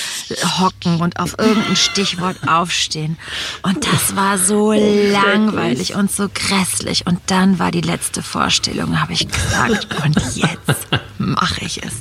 [0.61, 3.17] hocken und auf irgendein Stichwort aufstehen.
[3.63, 7.07] Und das war so langweilig und so grässlich.
[7.07, 10.87] Und dann war die letzte Vorstellung, habe ich gesagt, und jetzt
[11.19, 11.95] mache ich es.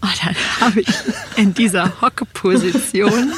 [0.00, 0.88] Und dann habe ich
[1.36, 3.32] in dieser Hockeposition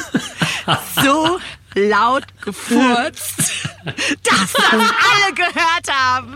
[1.03, 1.39] so
[1.75, 3.37] laut gefurzt,
[4.23, 6.35] dass das alle gehört haben.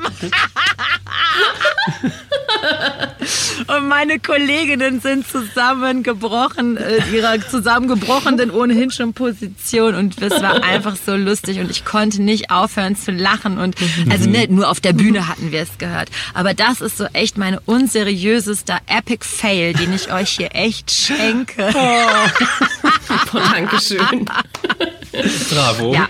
[3.67, 9.95] Und meine Kolleginnen sind zusammengebrochen, äh, ihrer zusammengebrochenen ohnehin schon Position.
[9.95, 13.57] Und es war einfach so lustig und ich konnte nicht aufhören zu lachen.
[13.57, 13.75] Und
[14.09, 16.09] also ne, nur auf der Bühne hatten wir es gehört.
[16.33, 21.69] Aber das ist so echt meine unseriöseste Epic Fail, den ich euch hier echt schenke.
[21.73, 24.29] Oh, Dankeschön.
[25.51, 25.93] Bravo.
[25.93, 26.07] Ja.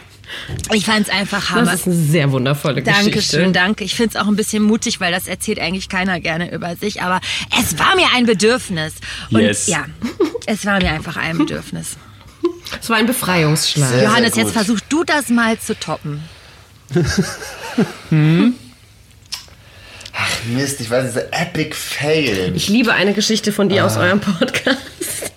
[0.72, 1.66] Ich fand es einfach hammer.
[1.72, 3.04] Das ist eine sehr wundervolle Geschichte.
[3.12, 3.84] Dankeschön, danke.
[3.84, 7.02] Ich finde es auch ein bisschen mutig, weil das erzählt eigentlich keiner gerne über sich.
[7.04, 7.22] Aber
[7.60, 8.94] es war mir ein Bedürfnis.
[9.30, 9.68] Und Yes.
[9.68, 9.86] ja,
[10.48, 11.98] es war mir einfach ein Bedürfnis.
[12.82, 14.02] Es war ein Befreiungsschlag.
[14.02, 16.24] Johannes, sehr jetzt versuch du das mal zu toppen.
[20.46, 22.52] Mist, ich weiß, dieser Epic Fail.
[22.56, 25.32] Ich liebe eine Geschichte von dir aus eurem Podcast,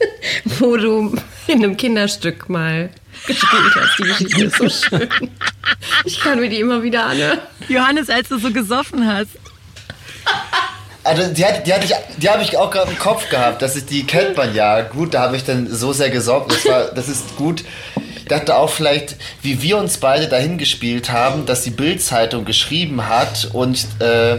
[0.58, 1.16] wo du
[1.46, 2.90] in einem Kinderstück mal
[3.26, 3.98] gespielt hast.
[3.98, 5.08] Die Geschichte ist so schön.
[6.04, 7.38] Ich kann mir die immer wieder anhören.
[7.68, 9.30] Johannes, als du so gesoffen hast.
[11.04, 13.62] Also die, hat, die, hatte ich, die habe ich auch gerade im Kopf gehabt.
[13.62, 14.82] Das ist, die kennt man ja.
[14.82, 16.50] Gut, da habe ich dann so sehr gesorgt.
[16.52, 17.64] Das, war, das ist gut.
[18.16, 23.08] Ich dachte auch vielleicht, wie wir uns beide dahin gespielt haben, dass die Bild-Zeitung geschrieben
[23.08, 24.38] hat und äh,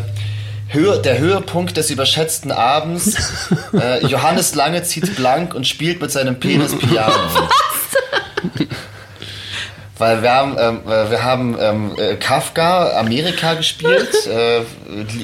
[0.70, 3.16] Höhe, der Höhepunkt des überschätzten Abends,
[3.74, 7.14] äh, Johannes Lange zieht blank und spielt mit seinem Penis Piano.
[10.00, 14.62] Weil wir haben, ähm, äh, wir haben ähm, äh, Kafka Amerika gespielt, äh,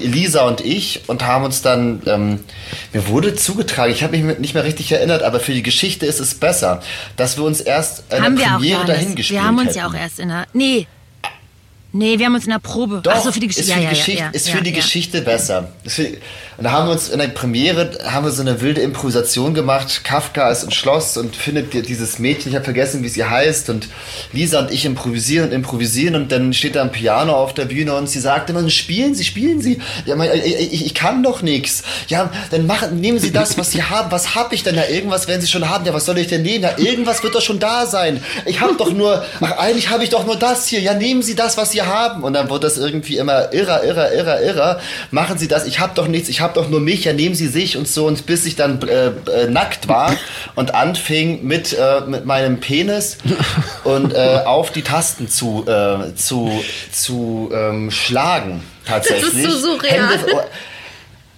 [0.03, 2.39] Lisa und ich, und haben uns dann, ähm,
[2.91, 6.19] mir wurde zugetragen, ich habe mich nicht mehr richtig erinnert, aber für die Geschichte ist
[6.19, 6.81] es besser,
[7.17, 9.77] dass wir uns erst in haben Premiere dahin gespielt Wir haben uns hätten.
[9.77, 10.47] ja auch erst in der...
[10.53, 10.87] Nee,
[11.95, 13.01] Nee, wir haben uns in der Probe.
[13.03, 13.71] Doch, Ach so, für die Geschichte.
[13.71, 14.71] ist für ja, die, Geschichte, ja, ist für die.
[14.71, 15.71] Geschichte besser.
[15.85, 16.07] Für,
[16.63, 20.05] und da haben wir uns in der Premiere haben wir so eine wilde Improvisation gemacht.
[20.05, 23.69] Kafka ist im Schloss und findet die- dieses Mädchen, ich habe vergessen, wie sie heißt.
[23.69, 23.89] Und
[24.31, 27.93] Lisa und ich improvisieren und improvisieren und dann steht da ein Piano auf der Bühne
[27.95, 29.79] und sie sagt immer, spielen Sie, spielen Sie.
[30.05, 31.83] Ja, mein, ich, ich, kann doch nichts.
[32.07, 34.09] Ja, dann machen, nehmen Sie das, was Sie haben.
[34.13, 34.87] Was habe ich denn da?
[34.87, 35.85] Irgendwas werden Sie schon haben.
[35.85, 36.63] Ja, was soll ich denn nehmen?
[36.63, 38.23] Ja, irgendwas wird doch schon da sein.
[38.45, 40.79] Ich habe doch nur, ach, eigentlich habe ich doch nur das hier.
[40.79, 42.23] Ja, nehmen Sie das, was Sie haben.
[42.23, 44.79] Und dann wird das irgendwie immer irrer, irrer, irrer, irrer.
[45.11, 45.65] Machen Sie das.
[45.65, 46.29] Ich habe doch nichts.
[46.29, 47.05] Ich habe doch nur mich.
[47.05, 48.05] Ja, nehmen Sie sich und so.
[48.07, 50.15] Und bis ich dann äh, äh, nackt war
[50.55, 53.17] und anfing mit, äh, mit meinem Penis
[53.83, 56.51] und äh, auf die Tasten zu, äh, zu,
[56.91, 58.63] zu ähm, schlagen.
[58.85, 59.43] Tatsächlich.
[59.43, 60.09] so surreal.
[60.09, 60.45] Hände,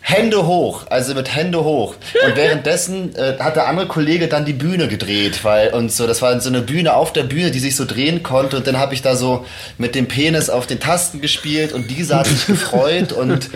[0.07, 1.95] Hände hoch, also mit Hände hoch.
[2.27, 6.21] Und währenddessen äh, hat der andere Kollege dann die Bühne gedreht, weil und so, das
[6.21, 8.57] war so eine Bühne auf der Bühne, die sich so drehen konnte.
[8.57, 9.47] Und dann habe ich da so
[9.79, 13.49] mit dem Penis auf den Tasten gespielt und Lisa hat sich gefreut und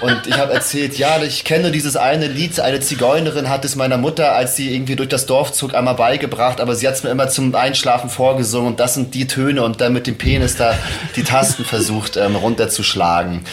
[0.00, 3.98] und ich habe erzählt, ja, ich kenne dieses eine Lied, eine Zigeunerin hat es meiner
[3.98, 7.10] Mutter, als sie irgendwie durch das Dorf zog, einmal beigebracht, aber sie hat es mir
[7.10, 10.74] immer zum Einschlafen vorgesungen und das sind die Töne und dann mit dem Penis da
[11.14, 13.44] die Tasten versucht ähm, runterzuschlagen.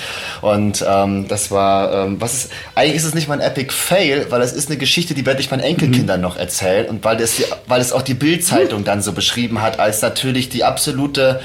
[0.41, 2.38] Und ähm, das war, ähm, was ist,
[2.75, 5.41] eigentlich ist es nicht mal ein Epic Fail, weil es ist eine Geschichte, die werde
[5.41, 7.23] ich meinen Enkelkindern noch erzählen und weil, die-
[7.67, 11.39] weil es auch die Bild-Zeitung dann so beschrieben hat, als natürlich die absolute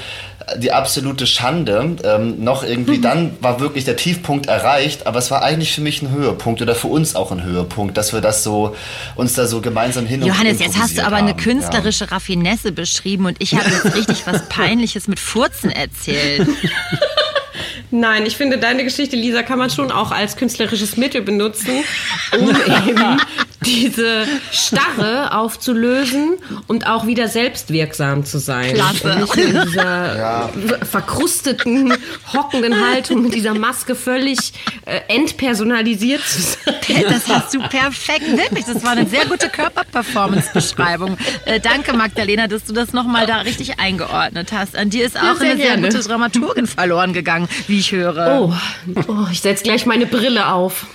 [0.57, 1.95] die absolute Schande.
[2.03, 6.03] Ähm, noch irgendwie, dann war wirklich der Tiefpunkt erreicht, aber es war eigentlich für mich
[6.03, 8.75] ein Höhepunkt oder für uns auch ein Höhepunkt, dass wir das so
[9.15, 11.37] uns da so gemeinsam hin und Johannes, jetzt hast du aber eine haben.
[11.37, 16.47] künstlerische Raffinesse beschrieben und ich habe jetzt richtig was Peinliches mit Furzen erzählt.
[17.91, 21.83] Nein, ich finde, deine Geschichte, Lisa, kann man schon auch als künstlerisches Mittel benutzen,
[22.37, 22.49] um
[22.87, 23.21] eben
[23.65, 26.37] diese Starre aufzulösen
[26.67, 28.75] und auch wieder selbstwirksam zu sein.
[28.75, 29.13] Klasse.
[29.13, 30.49] Und nicht in dieser
[30.89, 31.93] verkrusteten,
[32.33, 34.53] hockenden Haltung mit dieser Maske völlig
[34.85, 37.03] äh, entpersonalisiert zu sein.
[37.09, 38.65] Das hast du perfekt, wirklich.
[38.65, 41.17] Das war eine sehr gute Körperperformance-Beschreibung.
[41.45, 44.75] Äh, danke, Magdalena, dass du das nochmal da richtig eingeordnet hast.
[44.75, 45.89] An dir ist auch sehr eine sehr gerne.
[45.89, 48.41] gute Dramaturgin verloren gegangen, wie ich höre.
[48.41, 48.53] Oh,
[49.07, 50.85] oh ich setze gleich meine Brille auf.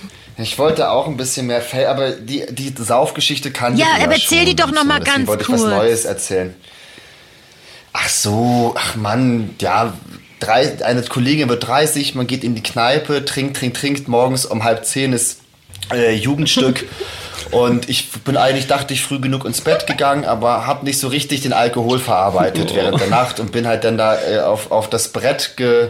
[0.41, 4.13] Ich wollte auch ein bisschen mehr Fail, aber die, die Saufgeschichte kann Ja, ich aber
[4.13, 5.61] erzähl die doch und noch mal Deswegen ganz wollte ich kurz.
[5.61, 6.55] was Neues erzählen.
[7.93, 9.93] Ach so, ach Mann, ja,
[10.39, 14.63] drei, eine Kollegin wird 30, man geht in die Kneipe, trinkt, trinkt, trinkt, morgens um
[14.63, 15.41] halb zehn ist
[15.93, 16.87] äh, Jugendstück.
[17.51, 21.09] Und ich bin eigentlich, dachte ich, früh genug ins Bett gegangen, aber habe nicht so
[21.09, 24.89] richtig den Alkohol verarbeitet während der Nacht und bin halt dann da äh, auf, auf
[24.89, 25.89] das Brett ge,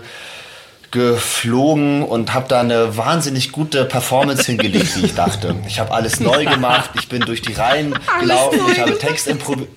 [0.92, 5.56] geflogen und habe da eine wahnsinnig gute Performance hingelegt, wie ich dachte.
[5.68, 9.68] Ich habe alles neu gemacht, ich bin durch die Reihen gelaufen, ich habe Text improvi-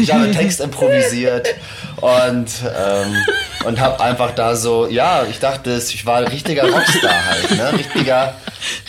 [0.00, 1.48] ich habe Text improvisiert
[2.00, 2.46] und,
[2.76, 3.16] ähm,
[3.64, 7.72] und habe einfach da so, ja, ich dachte, ich war ein richtiger Rockstar halt, ne?
[7.78, 8.34] richtiger,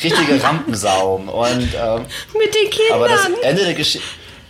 [0.03, 1.15] richtige Rampensau.
[1.15, 2.05] Und, ähm,
[2.37, 2.93] Mit den Kindern.
[2.95, 4.07] aber das Ende der Geschichte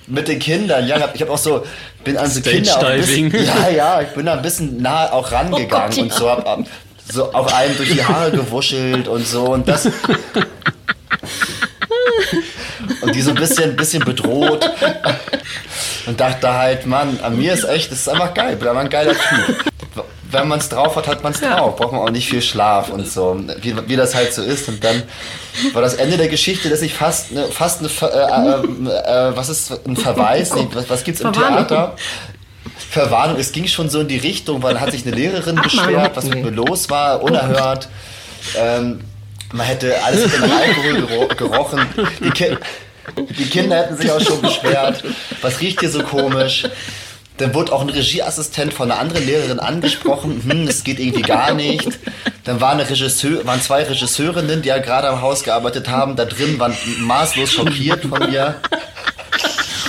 [0.08, 1.66] mit den Kindern, ja, ich habe auch so,
[2.04, 5.12] bin an so Stage Kinder auch bisschen, ja, ja, ich bin da ein bisschen nah
[5.12, 6.60] auch rangegangen Oh Gott, und so hab, hab
[7.12, 9.86] so auch einem durch die Haare gewuschelt und so und das
[13.02, 14.70] und die so ein bisschen, bisschen bedroht.
[16.06, 18.90] Und dachte halt, Mann, an mir ist echt, das ist einfach geil, bin einfach ein
[18.90, 19.66] geiler Typ.
[20.32, 21.76] Wenn man es drauf hat, hat man es drauf.
[21.76, 23.40] Braucht man auch nicht viel Schlaf und so.
[23.62, 24.68] Wie, wie das halt so ist.
[24.70, 25.04] Und dann
[25.74, 29.50] war das Ende der Geschichte, dass ich fast, ne, fast eine, äh, äh, äh, was
[29.50, 30.54] ist ein Verweis?
[30.56, 31.68] Nee, was, was gibt's im Verwarnung.
[31.68, 31.96] Theater?
[32.90, 35.64] Verwarnung, es ging schon so in die Richtung, weil hat sich eine Lehrerin Abmahnung.
[35.64, 37.90] beschwert, was mit mir los war, unerhört.
[38.58, 39.02] Ähm,
[39.54, 41.82] man hätte alles hätte nach Alkohol gero gerochen.
[42.20, 42.58] Die, Ki
[43.18, 45.04] die Kinder hätten sich auch schon beschwert.
[45.42, 46.66] Was riecht hier so komisch?
[47.42, 50.42] Dann wurde auch ein Regieassistent von einer anderen Lehrerin angesprochen.
[50.52, 51.88] Hm, es geht irgendwie gar nicht.
[52.44, 56.16] Dann war eine Regisseur, waren zwei Regisseurinnen, die ja gerade am Haus gearbeitet haben.
[56.16, 58.56] Da drin waren maßlos schockiert von mir.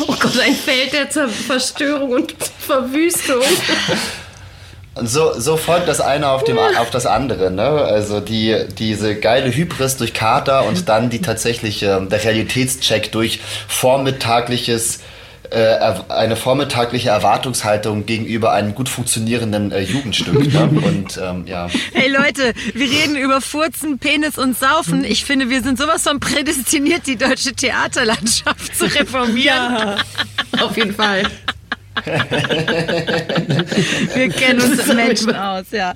[0.00, 3.42] Oh Gott, ein Feld der Zer Verstörung und Verwüstung.
[4.94, 7.50] Und so, so folgt das eine auf, dem, auf das andere.
[7.50, 7.62] Ne?
[7.62, 15.00] Also die, diese geile Hybris durch Kater und dann die tatsächliche, der Realitätscheck durch vormittagliches,
[15.52, 20.52] eine vormittagliche Erwartungshaltung gegenüber einem gut funktionierenden äh, Jugendstück.
[20.52, 20.70] Ne?
[20.84, 21.68] Und ähm, ja.
[21.92, 25.04] Hey Leute, wir reden über Furzen, Penis und Saufen.
[25.04, 29.96] Ich finde, wir sind sowas von prädestiniert, die deutsche Theaterlandschaft zu reformieren.
[30.60, 31.24] Auf jeden Fall.
[34.14, 35.92] Wir kennen uns als Menschen aus, ja.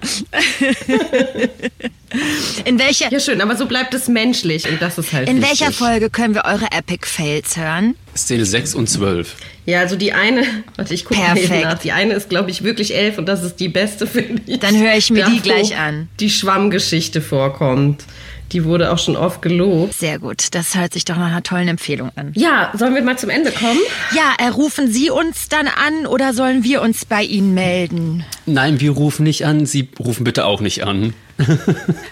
[2.65, 5.61] In welcher, Ja, schön, aber so bleibt es menschlich und das ist halt in wichtig.
[5.61, 7.95] welcher Folge können wir eure Epic Fails hören?
[8.17, 9.37] Szene 6 und 12.
[9.67, 10.45] Ja, also die eine,
[10.77, 11.79] warte, ich gucke mal nach.
[11.79, 14.59] Die eine ist, glaube ich, wirklich elf und das ist die beste, finde ich.
[14.61, 16.09] Dann höre ich mir Da, die gleich an.
[16.21, 18.05] Die Schwammgeschichte vorkommt.
[18.53, 19.93] Die wurde auch schon oft gelobt.
[19.95, 20.55] Sehr gut.
[20.55, 22.31] Das hört sich doch nach einer tollen Empfehlung an.
[22.37, 23.81] Ja, sollen wir mal zum Ende kommen?
[24.15, 28.25] Ja, äh, rufen Sie uns dann an oder sollen wir uns bei Ihnen melden?
[28.47, 29.67] Nein, wir rufen nicht an.
[29.67, 31.13] Sie rufen bitte auch nicht an.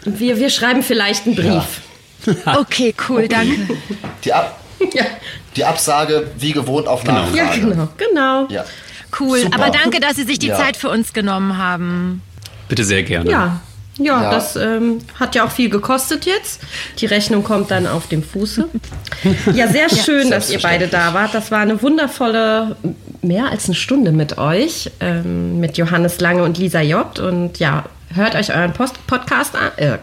[0.04, 1.80] Wir, wir schreiben vielleicht einen Brief.
[2.58, 3.54] Okay, cool, danke.
[4.24, 4.58] Die, Ab
[4.94, 5.04] Ja,
[5.56, 7.36] die Absage wie gewohnt auf Nachfrage.
[7.36, 8.46] ja genau, genau.
[8.48, 8.64] Ja.
[9.18, 9.40] Cool.
[9.40, 9.54] Super.
[9.62, 10.56] Aber danke, dass Sie sich die Ja.
[10.56, 12.22] Zeit für uns genommen haben.
[12.68, 13.30] Bitte sehr gerne.
[13.30, 13.60] Ja,
[13.98, 14.30] ja, Ja.
[14.32, 16.60] das ähm, hat ja auch viel gekostet jetzt.
[16.98, 18.68] Die Rechnung kommt dann auf dem Fuße.
[19.54, 21.32] Ja, sehr schön, dass ihr beide da wart.
[21.34, 22.76] Das war eine wundervolle,
[23.22, 27.20] mehr als eine Stunde mit euch, ähm, mit Johannes Lange und Lisa Jobt.
[27.20, 29.70] Und ja, hört euch euren Post Podcast an.
[29.76, 29.98] Äh,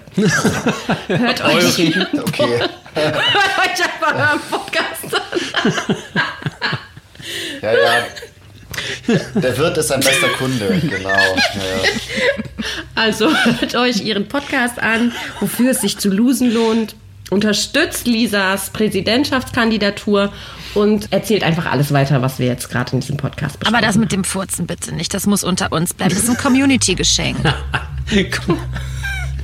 [1.08, 1.80] hört, euch,
[2.14, 2.60] Okay.
[2.94, 3.16] hört
[3.60, 5.96] euch einfach euren Podcast an.
[7.62, 8.04] Ja, ja.
[9.36, 11.10] Der Wirt ist ein bester Kunde, genau.
[11.10, 11.90] Ja, ja.
[12.96, 16.96] Also hört euch ihren Podcast an, wofür es sich zu losen lohnt.
[17.32, 20.34] Unterstützt Lisas Präsidentschaftskandidatur
[20.74, 23.74] und erzählt einfach alles weiter, was wir jetzt gerade in diesem Podcast besprechen.
[23.76, 25.14] Aber das mit dem Furzen bitte nicht.
[25.14, 26.14] Das muss unter uns bleiben.
[26.14, 27.38] Das ist ein Community-Geschenk.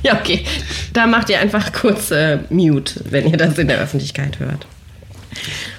[0.02, 0.44] Ja, okay.
[0.92, 4.64] Da macht ihr einfach kurz äh, Mute, wenn ihr das in der Öffentlichkeit hört.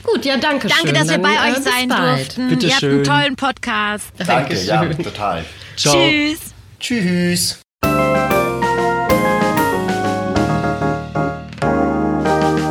[0.04, 0.94] Gut, ja, danke Danke, schön.
[0.94, 2.18] dass wir Dann, bei äh, euch sein bald.
[2.18, 2.50] durften.
[2.50, 2.92] Bitte Ihr habt schön.
[2.96, 4.06] einen tollen Podcast.
[4.18, 5.06] Danke, ja, Dankeschön.
[5.06, 5.46] total.
[5.78, 5.96] Ciao.
[5.96, 6.40] Tschüss.
[6.80, 7.60] Tschüss.